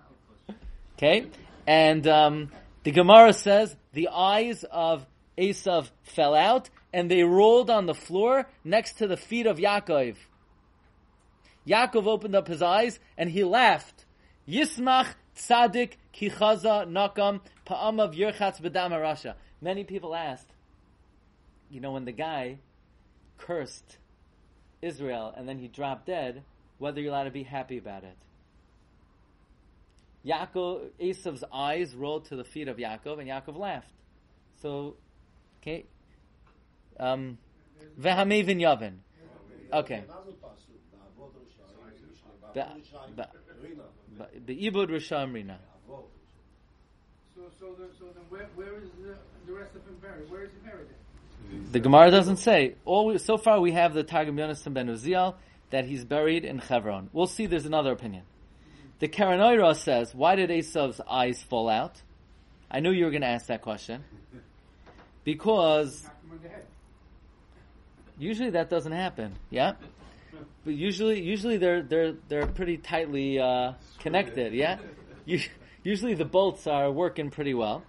okay? 0.96 1.26
And 1.66 2.06
um, 2.06 2.52
the 2.84 2.92
Gemara 2.92 3.34
says 3.34 3.76
the 3.94 4.10
eyes 4.10 4.64
of 4.72 5.08
Esav 5.40 5.90
fell 6.04 6.36
out 6.36 6.70
and 6.94 7.10
they 7.10 7.24
rolled 7.24 7.72
on 7.72 7.88
the 7.88 7.96
floor 7.96 8.48
next 8.64 9.00
to 9.00 9.08
the 9.08 9.18
feet 9.18 9.48
of 9.48 9.58
Yaakov. 9.58 10.18
Yaakov 11.68 12.06
opened 12.06 12.36
up 12.36 12.48
his 12.48 12.62
eyes 12.62 13.00
and 13.18 13.32
he 13.32 13.44
laughed. 13.44 14.06
Yismach 14.48 15.08
tzadik 15.36 15.94
kichaza 16.14 16.88
nakam 16.88 17.42
pa'amav 17.66 18.16
yirchatz 18.16 18.62
b'dam. 18.62 19.34
Many 19.60 19.84
people 19.84 20.14
asked, 20.14 20.54
you 21.72 21.80
know, 21.82 21.94
when 21.94 22.06
the 22.06 22.12
guy 22.12 22.60
cursed 23.42 23.98
Israel 24.82 25.34
and 25.36 25.48
then 25.48 25.58
he 25.60 25.68
dropped 25.68 26.06
dead, 26.06 26.44
whether 26.78 27.02
you're 27.02 27.12
allowed 27.12 27.26
to 27.26 27.32
be 27.32 27.44
happy 27.44 27.78
about 27.78 28.04
it. 28.04 28.18
Yaakov, 30.26 30.90
Esav's 31.00 31.44
eyes 31.52 31.96
rolled 31.96 32.26
to 32.26 32.36
the 32.36 32.44
feet 32.44 32.68
of 32.68 32.78
Yaakov, 32.78 33.20
and 33.20 33.28
Yaakov 33.28 33.58
laughed. 33.58 33.92
So, 34.62 34.96
okay, 35.62 35.86
um, 37.00 37.40
v'hamevin 38.00 38.62
yavin. 38.62 38.98
Okay. 39.74 40.04
The 44.46 44.70
ibud 44.70 44.90
risham 44.90 45.34
rina. 45.34 45.58
So, 47.34 47.44
so, 47.60 47.74
the, 47.74 47.88
so 47.98 48.06
then 48.14 48.24
where, 48.30 48.48
where 48.56 48.78
is 48.78 48.90
the, 49.02 49.16
the 49.48 49.54
rest 49.54 49.76
of 49.76 49.84
him 49.88 49.96
buried? 50.02 50.30
Where 50.30 50.44
is 50.44 50.52
he 50.52 50.70
buried? 50.70 50.88
The 51.72 51.80
Gemara 51.80 52.12
doesn't 52.12 52.38
say. 52.38 52.76
All 52.86 53.08
we, 53.08 53.18
so 53.18 53.38
far 53.38 53.60
we 53.60 53.72
have 53.72 53.94
the 53.94 54.04
Targum 54.04 54.36
Yonasan 54.38 54.74
ben 54.74 54.88
Uziel 54.88 55.36
that 55.70 55.86
he's 55.86 56.04
buried 56.04 56.46
in 56.46 56.60
Hebron. 56.60 57.10
We'll 57.14 57.28
see. 57.28 57.46
There's 57.46 57.66
another 57.66 57.92
opinion. 57.92 58.24
The 59.00 59.08
Karanoira 59.08 59.76
says, 59.76 60.14
why 60.14 60.36
did 60.36 60.50
Esav's 60.50 61.02
eyes 61.10 61.42
fall 61.42 61.70
out? 61.70 62.02
I 62.70 62.82
knew 62.82 62.92
you 62.92 63.06
were 63.06 63.12
going 63.12 63.22
to 63.22 63.28
ask 63.28 63.48
that 63.48 63.62
question. 63.62 64.04
Because 65.24 66.08
usually 68.18 68.52
that 68.52 68.70
doesn't 68.70 68.92
happen. 68.92 69.36
Yeah, 69.50 69.74
but 70.64 70.74
usually, 70.74 71.22
usually 71.22 71.58
they're 71.58 71.82
they're 71.82 72.14
they're 72.28 72.48
pretty 72.48 72.78
tightly 72.78 73.40
uh, 73.40 73.74
connected. 74.00 74.54
Yeah, 74.54 74.78
usually 75.84 76.14
the 76.14 76.26
bolts 76.26 76.68
are 76.68 76.92
working 76.92 77.30
pretty 77.30 77.54
well. 77.54 77.84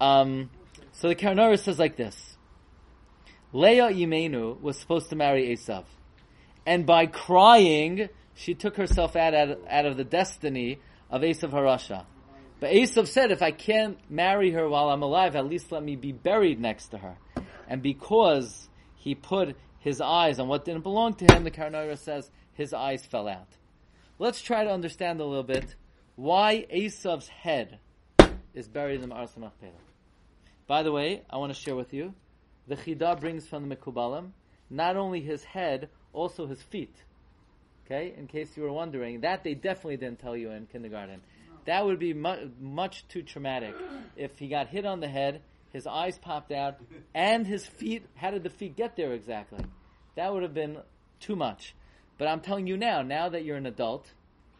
Um, 0.00 0.50
so 0.92 1.08
the 1.08 1.14
Karanoira 1.14 1.58
says 1.58 1.78
like 1.78 1.96
this. 1.96 2.31
Leah 3.52 3.90
Imenu 3.90 4.60
was 4.60 4.78
supposed 4.78 5.10
to 5.10 5.16
marry 5.16 5.54
Esav. 5.54 5.84
And 6.64 6.86
by 6.86 7.06
crying, 7.06 8.08
she 8.34 8.54
took 8.54 8.76
herself 8.76 9.14
out, 9.14 9.34
out, 9.34 9.58
out 9.68 9.86
of 9.86 9.96
the 9.96 10.04
destiny 10.04 10.78
of 11.10 11.22
Esav 11.22 11.50
Harasha. 11.50 12.06
But 12.60 12.70
Esav 12.70 13.08
said, 13.08 13.30
if 13.30 13.42
I 13.42 13.50
can't 13.50 13.98
marry 14.10 14.52
her 14.52 14.68
while 14.68 14.88
I'm 14.88 15.02
alive, 15.02 15.36
at 15.36 15.46
least 15.46 15.72
let 15.72 15.82
me 15.82 15.96
be 15.96 16.12
buried 16.12 16.60
next 16.60 16.88
to 16.88 16.98
her. 16.98 17.18
And 17.68 17.82
because 17.82 18.68
he 18.94 19.14
put 19.14 19.56
his 19.80 20.00
eyes 20.00 20.38
on 20.38 20.48
what 20.48 20.64
didn't 20.64 20.82
belong 20.82 21.14
to 21.14 21.34
him, 21.34 21.44
the 21.44 21.50
Karnaira 21.50 21.98
says 21.98 22.30
his 22.54 22.72
eyes 22.72 23.04
fell 23.04 23.28
out. 23.28 23.48
Let's 24.18 24.40
try 24.40 24.64
to 24.64 24.70
understand 24.70 25.20
a 25.20 25.24
little 25.24 25.42
bit 25.42 25.74
why 26.14 26.66
Esav's 26.72 27.28
head 27.28 27.80
is 28.54 28.68
buried 28.68 29.02
in 29.02 29.08
the 29.08 29.14
Machpelah. 29.14 29.72
By 30.66 30.84
the 30.84 30.92
way, 30.92 31.22
I 31.28 31.38
want 31.38 31.52
to 31.52 31.60
share 31.60 31.74
with 31.74 31.92
you 31.92 32.14
the 32.66 32.76
Chida 32.76 33.18
brings 33.20 33.46
from 33.46 33.68
the 33.68 33.76
Mekubalim, 33.76 34.30
not 34.70 34.96
only 34.96 35.20
his 35.20 35.44
head, 35.44 35.88
also 36.12 36.46
his 36.46 36.62
feet. 36.62 36.94
Okay, 37.86 38.14
in 38.16 38.26
case 38.26 38.56
you 38.56 38.62
were 38.62 38.72
wondering, 38.72 39.20
that 39.20 39.44
they 39.44 39.54
definitely 39.54 39.96
didn't 39.96 40.20
tell 40.20 40.36
you 40.36 40.50
in 40.50 40.66
kindergarten. 40.66 41.20
That 41.64 41.84
would 41.84 41.98
be 41.98 42.14
mu- 42.14 42.50
much 42.60 43.06
too 43.08 43.22
traumatic 43.22 43.74
if 44.16 44.38
he 44.38 44.48
got 44.48 44.68
hit 44.68 44.84
on 44.84 45.00
the 45.00 45.08
head, 45.08 45.42
his 45.72 45.86
eyes 45.86 46.18
popped 46.18 46.52
out, 46.52 46.78
and 47.14 47.46
his 47.46 47.66
feet. 47.66 48.04
How 48.14 48.30
did 48.30 48.42
the 48.42 48.50
feet 48.50 48.76
get 48.76 48.96
there 48.96 49.12
exactly? 49.12 49.64
That 50.16 50.32
would 50.32 50.42
have 50.42 50.54
been 50.54 50.78
too 51.20 51.36
much. 51.36 51.74
But 52.18 52.28
I'm 52.28 52.40
telling 52.40 52.66
you 52.66 52.76
now, 52.76 53.02
now 53.02 53.28
that 53.28 53.44
you're 53.44 53.56
an 53.56 53.66
adult, 53.66 54.10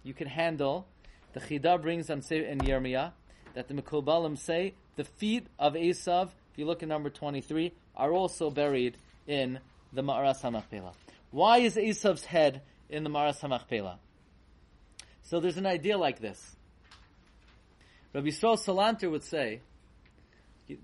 you 0.02 0.14
can 0.14 0.26
handle. 0.26 0.86
The 1.32 1.40
Chida 1.40 1.80
brings 1.80 2.10
on 2.10 2.18
in 2.30 2.58
Yirmiyah 2.58 3.12
that 3.54 3.68
the 3.68 3.74
Mekubalim 3.74 4.38
say 4.38 4.74
the 4.96 5.04
feet 5.04 5.46
of 5.58 5.74
Esav. 5.74 6.30
If 6.52 6.58
you 6.58 6.66
look 6.66 6.82
at 6.82 6.88
number 6.88 7.10
twenty-three, 7.10 7.72
are 7.96 8.12
also 8.12 8.50
buried 8.50 8.96
in 9.26 9.58
the 9.92 10.02
Ma'aras 10.02 10.42
HaMachpelah. 10.42 10.92
Why 11.30 11.58
is 11.58 11.76
Esav's 11.76 12.24
head 12.24 12.62
in 12.88 13.04
the 13.04 13.10
Ma'aras 13.10 13.40
HaMachpelah? 13.40 13.96
So 15.22 15.40
there's 15.40 15.56
an 15.56 15.66
idea 15.66 15.96
like 15.96 16.20
this. 16.20 16.56
Rabbi 18.12 18.28
Yisrael 18.28 18.58
Salanter 18.62 19.10
would 19.10 19.24
say, 19.24 19.60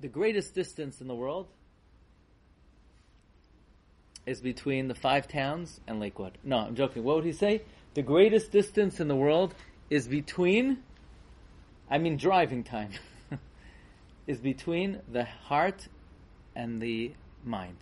the 0.00 0.08
greatest 0.08 0.54
distance 0.54 1.00
in 1.00 1.08
the 1.08 1.14
world 1.14 1.48
is 4.26 4.40
between 4.40 4.88
the 4.88 4.94
five 4.94 5.28
towns 5.28 5.80
and 5.86 6.00
Lakewood. 6.00 6.38
No, 6.44 6.58
I'm 6.58 6.74
joking. 6.74 7.04
What 7.04 7.16
would 7.16 7.24
he 7.24 7.32
say? 7.32 7.62
The 7.94 8.02
greatest 8.02 8.52
distance 8.52 9.00
in 9.00 9.08
the 9.08 9.16
world 9.16 9.54
is 9.90 10.06
between, 10.06 10.78
I 11.90 11.98
mean 11.98 12.16
driving 12.16 12.64
time, 12.64 12.90
is 14.28 14.40
between 14.40 15.00
the 15.10 15.24
heart 15.24 15.88
and 16.54 16.80
the 16.80 17.12
mind. 17.44 17.78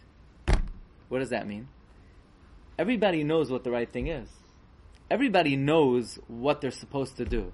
What 1.09 1.18
does 1.18 1.30
that 1.30 1.46
mean? 1.46 1.68
Everybody 2.78 3.24
knows 3.24 3.50
what 3.50 3.64
the 3.64 3.70
right 3.70 3.92
thing 3.92 4.06
is. 4.06 4.28
Everybody 5.11 5.56
knows 5.56 6.18
what 6.28 6.61
they're 6.61 6.70
supposed 6.70 7.16
to 7.18 7.24
do. 7.24 7.52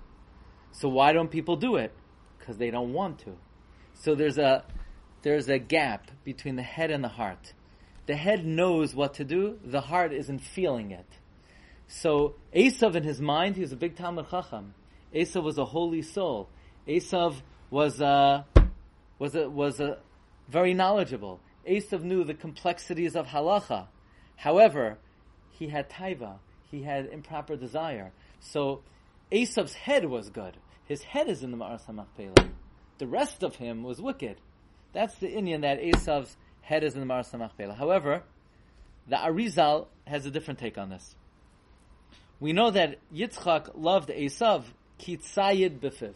So 0.72 0.88
why 0.88 1.12
don't 1.12 1.30
people 1.30 1.56
do 1.56 1.76
it? 1.76 1.92
Because 2.38 2.58
they 2.58 2.70
don't 2.70 2.92
want 2.92 3.18
to. 3.20 3.36
So 3.94 4.14
there's 4.14 4.38
a 4.38 4.64
there's 5.22 5.48
a 5.48 5.58
gap 5.58 6.10
between 6.24 6.56
the 6.56 6.62
head 6.62 6.90
and 6.90 7.02
the 7.02 7.08
heart. 7.08 7.52
The 8.06 8.16
head 8.16 8.44
knows 8.44 8.94
what 8.94 9.14
to 9.14 9.24
do, 9.24 9.58
the 9.64 9.80
heart 9.80 10.12
isn't 10.12 10.40
feeling 10.40 10.90
it. 10.90 11.06
So 11.86 12.34
Esav 12.54 12.96
in 12.96 13.04
his 13.04 13.20
mind, 13.20 13.54
he 13.54 13.62
was 13.62 13.72
a 13.72 13.76
big 13.76 13.96
Talmud 13.96 14.28
Chacham. 14.28 14.74
Esav 15.14 15.44
was 15.44 15.58
a 15.58 15.64
holy 15.64 16.02
soul. 16.02 16.48
Esav 16.88 17.36
was 17.70 18.00
a, 18.00 18.44
was 19.22 19.36
a, 19.36 19.48
was 19.48 19.78
a 19.78 19.98
very 20.48 20.74
knowledgeable. 20.74 21.38
Esav 21.64 22.02
knew 22.02 22.24
the 22.24 22.34
complexities 22.34 23.14
of 23.14 23.28
halacha. 23.28 23.86
However, 24.34 24.98
he 25.52 25.68
had 25.68 25.88
taiva. 25.88 26.38
He 26.68 26.82
had 26.82 27.06
improper 27.06 27.54
desire. 27.54 28.10
So 28.40 28.82
Esav's 29.30 29.74
head 29.74 30.06
was 30.06 30.28
good. 30.28 30.56
His 30.86 31.04
head 31.04 31.28
is 31.28 31.44
in 31.44 31.52
the 31.52 31.56
Ma'aras 31.56 31.84
HaMachpelah. 31.86 32.50
The 32.98 33.06
rest 33.06 33.44
of 33.44 33.54
him 33.54 33.84
was 33.84 34.02
wicked. 34.02 34.38
That's 34.92 35.14
the 35.18 35.30
Indian 35.30 35.60
that 35.60 35.80
Esav's 35.80 36.36
head 36.62 36.82
is 36.82 36.94
in 36.94 37.00
the 37.00 37.06
Ma'aras 37.06 37.30
HaMachpelah. 37.30 37.76
However, 37.76 38.24
the 39.06 39.14
Arizal 39.14 39.86
has 40.04 40.26
a 40.26 40.32
different 40.32 40.58
take 40.58 40.76
on 40.76 40.90
this. 40.90 41.14
We 42.40 42.52
know 42.52 42.72
that 42.72 42.98
Yitzchak 43.14 43.70
loved 43.76 44.08
Esav 44.08 44.64
kitzayid 44.98 45.78
befiv. 45.78 46.14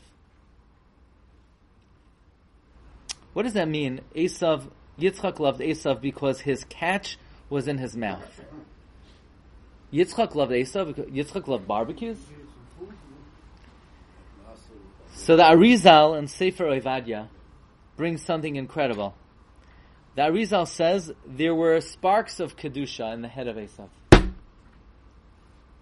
What 3.37 3.43
does 3.43 3.53
that 3.53 3.69
mean? 3.69 4.01
Esav, 4.15 4.71
Yitzchak 4.99 5.39
loved 5.41 5.61
Esav 5.61 6.01
because 6.01 6.41
his 6.41 6.65
catch 6.71 7.19
was 7.51 7.69
in 7.69 7.77
his 7.77 7.95
mouth. 7.95 8.41
Yitzchak 9.93 10.35
loved 10.35 10.53
Esav. 10.53 10.95
Yitzchak 11.11 11.47
loved 11.47 11.69
barbecues. 11.69 12.17
So 15.13 15.37
the 15.37 15.43
Arizal 15.43 16.19
in 16.19 16.29
Sefer 16.29 16.65
Ovadia 16.65 17.29
brings 17.99 18.25
something 18.25 18.57
incredible. 18.57 19.15
The 20.15 20.23
Arizal 20.23 20.67
says 20.67 21.13
there 21.27 21.55
were 21.55 21.83
sparks 21.83 22.41
of 22.41 22.57
kedusha 22.57 23.13
in 23.13 23.21
the 23.21 23.29
head 23.29 23.49
of 23.49 23.57
Esav. 23.57 23.91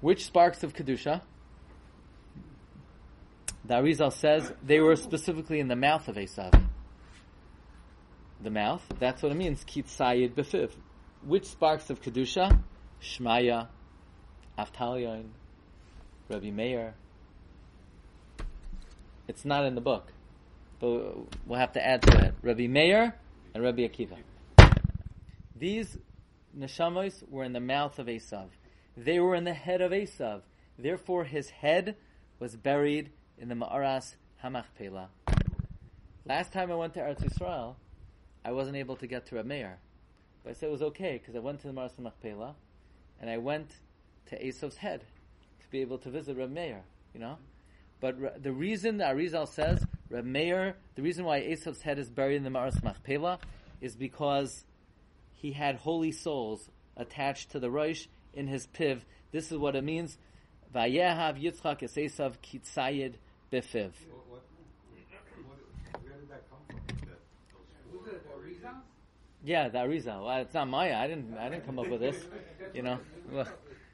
Which 0.00 0.24
sparks 0.24 0.64
of 0.64 0.74
kedusha? 0.74 1.20
The 3.64 3.74
Arizal 3.74 4.12
says 4.12 4.52
they 4.60 4.80
were 4.80 4.96
specifically 4.96 5.60
in 5.60 5.68
the 5.68 5.76
mouth 5.76 6.08
of 6.08 6.16
Esav. 6.16 6.60
The 8.40 8.50
mouth, 8.50 8.82
that's 8.98 9.22
what 9.22 9.32
it 9.32 9.36
means, 9.36 9.64
kitzayid 9.64 10.34
befiv. 10.34 10.70
Which 11.24 11.46
sparks 11.46 11.88
of 11.90 12.02
kedusha? 12.02 12.60
Shmaya, 13.02 13.68
Avtalyon, 14.58 15.28
Rabbi 16.28 16.50
Meir. 16.50 16.94
It's 19.28 19.44
not 19.44 19.64
in 19.64 19.74
the 19.74 19.80
book, 19.80 20.12
but 20.80 21.46
we'll 21.46 21.58
have 21.58 21.72
to 21.72 21.86
add 21.86 22.02
to 22.02 22.26
it. 22.26 22.34
Rabbi 22.42 22.66
Meir 22.66 23.14
and 23.54 23.62
Rabbi 23.62 23.82
Akiva. 23.82 24.18
These 25.56 25.96
neshamos 26.58 27.26
were 27.30 27.44
in 27.44 27.52
the 27.52 27.60
mouth 27.60 27.98
of 27.98 28.06
Esav. 28.06 28.48
They 28.96 29.18
were 29.18 29.34
in 29.34 29.44
the 29.44 29.54
head 29.54 29.80
of 29.80 29.92
Esav. 29.92 30.42
Therefore, 30.78 31.24
his 31.24 31.50
head 31.50 31.96
was 32.38 32.56
buried 32.56 33.12
in 33.38 33.48
the 33.48 33.54
Ma'aras 33.54 34.16
Hamachpela. 34.42 35.06
Last 36.26 36.52
time 36.52 36.70
I 36.70 36.74
went 36.74 36.94
to 36.94 37.00
Eretz 37.00 37.22
Yisrael, 37.22 37.76
I 38.44 38.52
wasn't 38.52 38.76
able 38.76 38.96
to 38.96 39.06
get 39.06 39.26
to 39.26 39.36
Rabbi 39.36 39.48
Meir. 39.48 39.78
But 40.42 40.50
I 40.50 40.52
said 40.54 40.68
it 40.68 40.72
was 40.72 40.82
okay 40.82 41.18
because 41.18 41.34
I 41.34 41.38
went 41.38 41.60
to 41.60 41.68
the 41.68 41.72
Ma'aras 41.72 41.98
Machpelah 41.98 42.54
and 43.20 43.30
I 43.30 43.38
went 43.38 43.70
to 44.26 44.42
Esav's 44.42 44.76
head 44.76 45.04
to 45.60 45.70
be 45.70 45.80
able 45.80 45.98
to 45.98 46.10
visit 46.10 46.36
Reb 46.36 46.50
Meir, 46.50 46.82
you 47.14 47.20
know? 47.20 47.38
But 48.00 48.42
the 48.42 48.52
reason 48.52 48.98
the 48.98 49.04
Arizal 49.04 49.48
says 49.48 49.84
Reb 50.10 50.24
Meir, 50.24 50.76
the 50.94 51.02
reason 51.02 51.24
why 51.24 51.40
Esav's 51.40 51.82
head 51.82 51.98
is 51.98 52.10
buried 52.10 52.36
in 52.36 52.44
the 52.44 52.50
Ma'aras 52.50 52.82
Machpelah 52.82 53.38
is 53.80 53.96
because 53.96 54.64
he 55.32 55.52
had 55.52 55.76
holy 55.76 56.12
souls 56.12 56.70
attached 56.96 57.50
to 57.52 57.58
the 57.60 57.70
Rosh 57.70 58.06
in 58.32 58.46
his 58.46 58.66
piv. 58.66 59.00
This 59.32 59.50
is 59.50 59.58
what 59.58 59.76
it 59.76 59.84
means. 59.84 60.18
Vayehav 60.74 61.40
Yitzchak 61.40 61.82
es 61.82 61.94
Esav 61.94 62.34
kitzayid 62.42 63.14
befiv. 63.52 63.92
What, 64.08 64.26
what, 64.28 64.42
where 66.02 66.14
did 66.18 66.28
that 66.30 66.50
come 66.50 66.58
from? 66.66 66.80
That, 67.08 67.20
Was 67.92 68.08
it 68.08 68.26
a 68.34 68.40
reason? 68.40 68.70
Yeah, 69.44 69.68
the 69.68 69.78
Arizal. 69.78 70.24
Well, 70.24 70.38
it's 70.40 70.54
not 70.54 70.68
Maya. 70.68 70.96
I 70.96 71.06
didn't. 71.06 71.36
I 71.36 71.48
didn't 71.50 71.66
come 71.66 71.78
up 71.78 71.88
with 71.88 72.00
this. 72.00 72.16
You 72.72 72.82
know. 72.82 72.98
Well, 73.32 73.48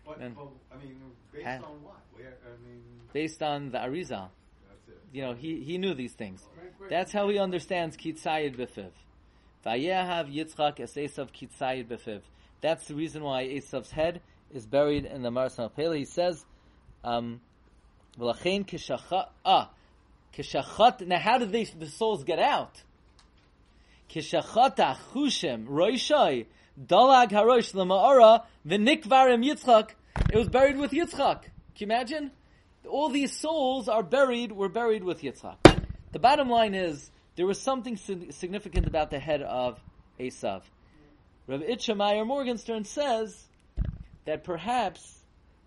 but, 0.04 0.18
And- 0.20 0.34
but, 0.34 0.48
I 0.72 0.76
mean, 0.82 0.96
based 1.32 1.46
Ha- 1.46 1.52
on 1.64 1.82
what? 1.84 2.00
Where, 2.14 2.36
I 2.44 2.68
mean, 2.68 2.82
based 3.12 3.42
on 3.42 3.70
the 3.70 3.78
Arizal. 3.78 4.28
You 5.12 5.22
know, 5.22 5.34
he, 5.34 5.62
he 5.62 5.78
knew 5.78 5.94
these 5.94 6.14
things. 6.14 6.42
That's 6.88 7.12
how 7.12 7.28
he 7.28 7.38
understands 7.38 7.96
kitzayid 7.96 8.56
befiv. 8.56 8.90
Vayehav 9.64 10.32
Yitzchak 10.32 10.80
es 10.80 10.94
Esav 10.94 11.30
kitzayid 11.32 11.86
befiv. 11.86 12.22
That's 12.60 12.86
the 12.88 12.94
reason 12.94 13.22
why 13.22 13.44
Esav's 13.44 13.90
head 13.90 14.20
is 14.52 14.66
buried 14.66 15.04
in 15.04 15.22
the 15.22 15.30
Mars 15.30 15.58
Pele. 15.76 15.98
He 15.98 16.04
says, 16.04 16.44
um. 17.04 17.40
Ah, 18.18 19.70
kishachat. 20.34 21.06
Now, 21.06 21.18
how 21.18 21.38
did 21.38 21.52
they, 21.52 21.64
the 21.64 21.86
souls 21.86 22.24
get 22.24 22.38
out? 22.38 22.82
Kishachat 24.10 24.76
achushim 24.76 25.66
roishai 25.66 26.46
dalag 26.78 27.30
harosh 27.30 27.72
lemaora 27.74 28.42
v'nikvarim 28.66 29.44
Yitzchak. 29.44 29.90
It 30.32 30.36
was 30.36 30.48
buried 30.48 30.78
with 30.78 30.90
Yitzchak. 30.90 31.42
Can 31.42 31.50
you 31.76 31.86
imagine? 31.86 32.30
All 32.88 33.08
these 33.08 33.36
souls 33.36 33.88
are 33.88 34.02
buried. 34.02 34.50
Were 34.50 34.68
buried 34.68 35.04
with 35.04 35.22
Yitzchak. 35.22 35.58
The 36.10 36.18
bottom 36.18 36.50
line 36.50 36.74
is 36.74 37.10
there 37.36 37.46
was 37.46 37.60
something 37.60 37.96
significant 37.96 38.88
about 38.88 39.10
the 39.10 39.20
head 39.20 39.42
of 39.42 39.78
Esav. 40.18 40.62
Rabbi 41.46 41.64
Itchameyer 41.64 42.26
Morgenstern 42.26 42.84
says 42.84 43.46
that 44.24 44.42
perhaps 44.42 45.20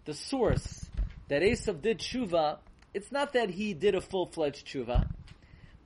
the 0.04 0.14
source 0.14 0.90
that 1.30 1.42
Esav 1.42 1.82
did 1.82 2.00
tshuva, 2.00 2.58
it's 2.94 3.12
not 3.12 3.34
that 3.34 3.50
he 3.50 3.74
did 3.74 3.96
a 3.96 4.02
full-fledged 4.02 4.68
tshuva, 4.68 5.08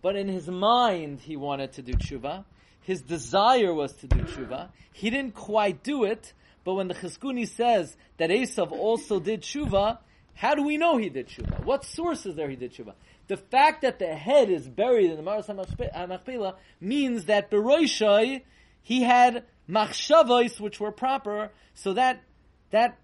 but 0.02 0.16
in 0.16 0.28
his 0.28 0.48
mind 0.48 1.20
he 1.22 1.36
wanted 1.36 1.74
to 1.74 1.82
do 1.82 1.94
tshuva. 1.94 2.46
His 2.82 3.02
desire 3.02 3.74
was 3.74 3.94
to 3.94 4.08
do 4.08 4.18
tshuva. 4.20 4.70
He 4.94 5.10
didn't 5.10 5.36
quite 5.36 5.84
do 5.84 6.06
it, 6.06 6.34
but 6.64 6.76
when 6.76 6.88
the 6.88 6.94
Chizkuni 6.94 7.48
says 7.48 7.96
that 8.18 8.30
Esav 8.30 8.72
also 8.72 9.20
did 9.20 9.42
tshuva, 9.42 10.00
how 10.34 10.54
do 10.54 10.64
we 10.64 10.78
know 10.78 10.98
he 10.98 11.10
did 11.10 11.28
tshuva? 11.28 11.64
What 11.66 11.84
source 11.84 12.26
is 12.26 12.36
there 12.36 12.50
he 12.50 12.56
did 12.56 12.74
tshuva? 12.74 12.94
The 13.28 13.38
fact 13.38 13.82
that 13.82 14.00
the 14.00 14.16
head 14.16 14.50
is 14.50 14.68
buried 14.68 15.10
in 15.10 15.18
the 15.18 15.24
Maras 15.24 15.48
HaMachpelah 15.48 16.56
means 16.80 17.26
that 17.26 17.52
Beroishai, 17.52 18.44
he 18.82 19.02
had 19.02 19.44
machshavos 19.70 20.60
which 20.60 20.80
were 20.80 20.92
proper, 20.92 21.52
so 21.74 21.94
that, 21.94 22.22
that 22.70 22.98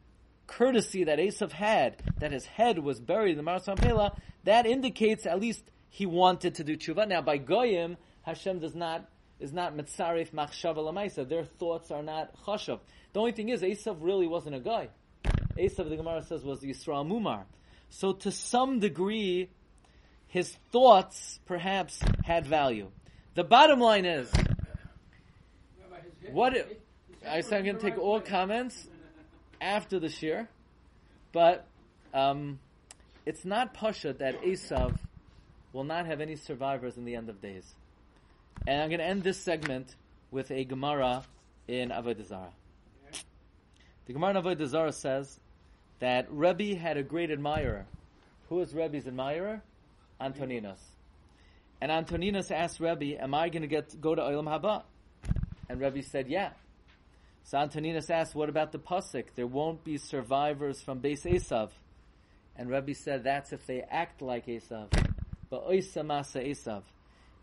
courtesy 0.47 1.03
that 1.05 1.19
Esav 1.19 1.51
had, 1.51 2.01
that 2.19 2.31
his 2.31 2.45
head 2.45 2.79
was 2.79 3.01
buried 3.01 3.31
in 3.31 3.37
the 3.37 3.43
Maras 3.43 3.65
HaMachpelah, 3.65 4.15
that 4.45 4.65
indicates 4.65 5.25
at 5.25 5.39
least 5.39 5.63
he 5.93 6.07
wanted 6.07 6.55
to 6.55 6.63
do 6.63 6.75
tshuva. 6.75 7.07
Now 7.07 7.21
by 7.21 7.37
Goyim, 7.37 7.97
Hashem 8.23 8.57
does 8.57 8.73
not, 8.73 9.07
is 9.39 9.53
not 9.53 9.77
mitzaref 9.77 10.31
machshava 10.31 10.77
lamaisa. 10.77 11.29
Their 11.29 11.45
thoughts 11.45 11.91
are 11.91 12.01
not 12.01 12.35
chashav. 12.47 12.79
The 13.13 13.19
only 13.19 13.31
thing 13.31 13.49
is, 13.49 13.61
Esav 13.61 13.97
really 14.01 14.25
wasn't 14.25 14.55
a 14.55 14.59
guy. 14.59 14.89
Esav, 15.55 15.87
the 15.89 15.95
Gemara 15.95 16.23
says, 16.23 16.43
was 16.43 16.61
Yisrael 16.61 17.07
Mumar. 17.07 17.43
So 17.91 18.13
to 18.13 18.31
some 18.31 18.79
degree, 18.79 19.51
his 20.25 20.57
thoughts 20.71 21.39
perhaps 21.45 22.01
had 22.25 22.47
value. 22.47 22.89
The 23.35 23.43
bottom 23.43 23.79
line 23.79 24.05
is, 24.05 24.31
What 26.31 26.55
I 27.29 27.41
said 27.41 27.59
I'm 27.59 27.65
going 27.65 27.77
to 27.77 27.81
take 27.83 27.99
all 27.99 28.19
comments 28.19 28.87
after 29.61 29.99
the 29.99 30.09
shir, 30.09 30.47
but 31.31 31.67
um, 32.15 32.57
it's 33.27 33.45
not 33.45 33.75
pasha 33.75 34.13
that 34.13 34.41
Esav 34.41 34.97
will 35.73 35.83
not 35.83 36.05
have 36.05 36.21
any 36.21 36.35
survivors 36.35 36.97
in 36.97 37.03
the 37.03 37.15
end 37.15 37.29
of 37.29 37.41
days. 37.41 37.73
And 38.65 38.81
I'm 38.81 38.89
going 38.89 38.99
to 38.99 39.05
end 39.05 39.23
this 39.23 39.39
segment 39.39 39.95
with 40.31 40.51
a 40.51 40.63
Gemara 40.63 41.23
in 41.67 41.89
Avodah 41.89 42.25
Zarah. 42.25 42.53
The 44.05 44.13
Gemara 44.13 44.31
in 44.31 44.43
Avodah 44.43 44.67
Zarah 44.67 44.91
says 44.93 45.39
that 45.99 46.27
Rebbe 46.29 46.75
had 46.75 46.97
a 46.97 47.03
great 47.03 47.31
admirer. 47.31 47.85
Who 48.49 48.55
was 48.55 48.73
Rebbe's 48.73 49.07
admirer? 49.07 49.61
Antoninus. 50.21 50.79
And 51.81 51.91
Antoninus 51.91 52.51
asked 52.51 52.79
Rebbe, 52.79 53.21
"Am 53.21 53.33
I 53.33 53.49
going 53.49 53.63
to 53.63 53.67
get 53.67 53.99
go 53.99 54.15
to 54.15 54.21
Olam 54.21 54.45
Haba?" 54.45 54.83
And 55.67 55.81
Rebbe 55.81 56.01
said, 56.03 56.29
"Yeah." 56.29 56.51
So 57.43 57.57
Antoninus 57.57 58.09
asked, 58.09 58.35
"What 58.35 58.47
about 58.47 58.71
the 58.71 58.79
pasuk? 58.79 59.25
There 59.35 59.47
won't 59.47 59.83
be 59.83 59.97
survivors 59.97 60.81
from 60.81 61.01
Beis 61.01 61.25
Esav." 61.25 61.71
And 62.55 62.69
Rebbe 62.69 62.93
said, 62.93 63.23
"That's 63.23 63.51
if 63.51 63.65
they 63.65 63.81
act 63.81 64.21
like 64.21 64.45
Esav, 64.45 64.87
but 65.53 65.69
Oisa 65.69 66.03
Masa. 66.03 66.81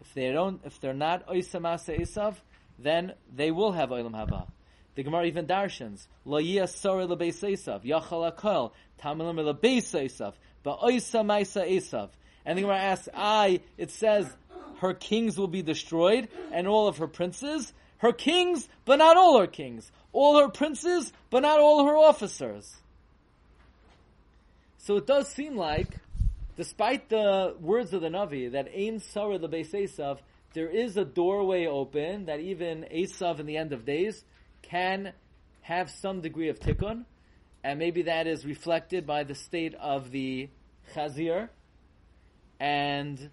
If 0.00 0.14
they 0.14 0.32
don't, 0.32 0.60
if 0.64 0.80
they're 0.80 0.92
not 0.92 1.28
Oisa 1.28 1.60
Masa 1.60 2.34
then 2.76 3.12
they 3.32 3.52
will 3.52 3.70
have 3.70 3.90
Olam 3.90 4.10
Haba." 4.10 4.48
The 4.96 5.04
Gemara 5.04 5.26
even 5.26 5.46
darshans, 5.46 6.08
Lo 6.24 6.40
yiyasore 6.40 7.06
lebeis 7.06 7.40
Esav, 7.48 7.84
Yachal 7.84 8.32
Akol, 8.32 8.72
Tamilim 9.00 9.36
lebeis 9.54 9.94
Esav, 9.94 10.32
but 10.64 10.80
Oisa 10.80 11.24
Maisa 11.24 11.64
Esav. 11.70 12.08
And 12.44 12.58
the 12.58 12.62
Gemara 12.62 12.78
asks, 12.78 13.08
I, 13.14 13.60
it 13.78 13.92
says, 13.92 14.28
her 14.78 14.92
kings 14.92 15.38
will 15.38 15.46
be 15.46 15.62
destroyed, 15.62 16.26
and 16.50 16.66
all 16.66 16.88
of 16.88 16.98
her 16.98 17.06
princes. 17.06 17.72
Her 17.98 18.12
kings, 18.12 18.68
but 18.86 18.96
not 18.96 19.16
all 19.16 19.38
her 19.38 19.46
kings. 19.46 19.92
All 20.12 20.40
her 20.40 20.48
princes, 20.48 21.12
but 21.30 21.42
not 21.42 21.60
all 21.60 21.86
her 21.86 21.96
officers. 21.96 22.76
So 24.78 24.96
it 24.96 25.06
does 25.06 25.28
seem 25.28 25.56
like, 25.56 25.99
despite 26.60 27.08
the 27.08 27.56
words 27.58 27.94
of 27.94 28.02
the 28.02 28.08
Navi, 28.08 28.52
that 28.52 28.68
Ein 28.76 29.00
Sarah 29.00 29.38
the 29.38 29.48
Beis 29.48 29.72
Esav, 29.72 30.18
there 30.52 30.68
is 30.68 30.98
a 30.98 31.06
doorway 31.06 31.64
open 31.64 32.26
that 32.26 32.38
even 32.38 32.84
Esav 32.94 33.40
in 33.40 33.46
the 33.46 33.56
end 33.56 33.72
of 33.72 33.86
days 33.86 34.22
can 34.60 35.14
have 35.62 35.88
some 35.88 36.20
degree 36.20 36.50
of 36.50 36.60
tikkun, 36.60 37.06
and 37.64 37.78
maybe 37.78 38.02
that 38.02 38.26
is 38.26 38.44
reflected 38.44 39.06
by 39.06 39.24
the 39.24 39.34
state 39.34 39.74
of 39.76 40.10
the 40.10 40.50
chazir, 40.94 41.48
and 42.60 43.30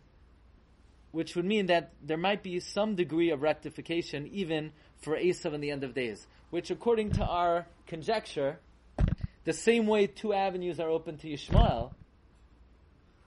which 1.11 1.35
would 1.35 1.43
mean 1.43 1.65
that 1.65 1.91
there 2.01 2.15
might 2.15 2.43
be 2.43 2.61
some 2.61 2.95
degree 2.95 3.31
of 3.31 3.41
rectification 3.41 4.25
even 4.27 4.71
for 5.01 5.17
Esav 5.17 5.53
in 5.53 5.59
the 5.59 5.71
end 5.71 5.83
of 5.83 5.93
days, 5.93 6.25
which 6.49 6.71
according 6.71 7.11
to 7.11 7.25
our 7.25 7.67
conjecture, 7.87 8.57
the 9.43 9.51
same 9.51 9.85
way 9.85 10.07
two 10.07 10.31
avenues 10.31 10.79
are 10.79 10.89
open 10.89 11.17
to 11.17 11.27
Yishmael, 11.27 11.91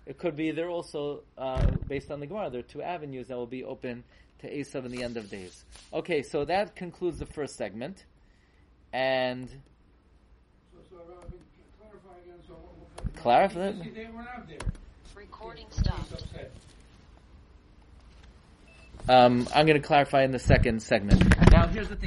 it 0.06 0.18
could 0.18 0.36
be 0.36 0.50
there 0.50 0.68
also, 0.68 1.22
uh, 1.38 1.66
based 1.88 2.10
on 2.10 2.20
the 2.20 2.26
Gemara, 2.26 2.50
there 2.50 2.60
are 2.60 2.64
two 2.64 2.82
avenues 2.82 3.28
that 3.28 3.36
will 3.36 3.46
be 3.46 3.64
open 3.64 4.04
to 4.40 4.50
Esav 4.50 4.84
in 4.84 4.90
the 4.90 5.02
end 5.02 5.16
of 5.16 5.30
days. 5.30 5.64
Okay, 5.92 6.22
so 6.22 6.44
that 6.46 6.74
concludes 6.74 7.18
the 7.18 7.26
first 7.26 7.56
segment. 7.56 8.04
And 8.92 9.48
So, 9.48 10.78
so, 10.90 10.96
uh, 10.96 11.00
clarify 11.78 12.18
again, 12.24 12.38
so. 12.46 12.54
what- 12.54 13.04
what- 13.04 13.14
Clarify? 13.16 13.72
Because 13.72 13.94
They 13.94 14.06
were 14.06 14.22
not 14.22 14.48
there. 14.48 14.58
Recording 15.14 15.66
He's 15.66 15.76
stopped. 15.78 16.24
um, 19.08 19.46
I'm 19.54 19.66
going 19.66 19.80
to 19.80 19.86
clarify 19.86 20.22
in 20.24 20.30
the 20.32 20.38
second 20.38 20.82
segment. 20.82 21.22
Now, 21.50 21.66
here's 21.66 21.88
the 21.88 21.96
thing. 21.96 21.98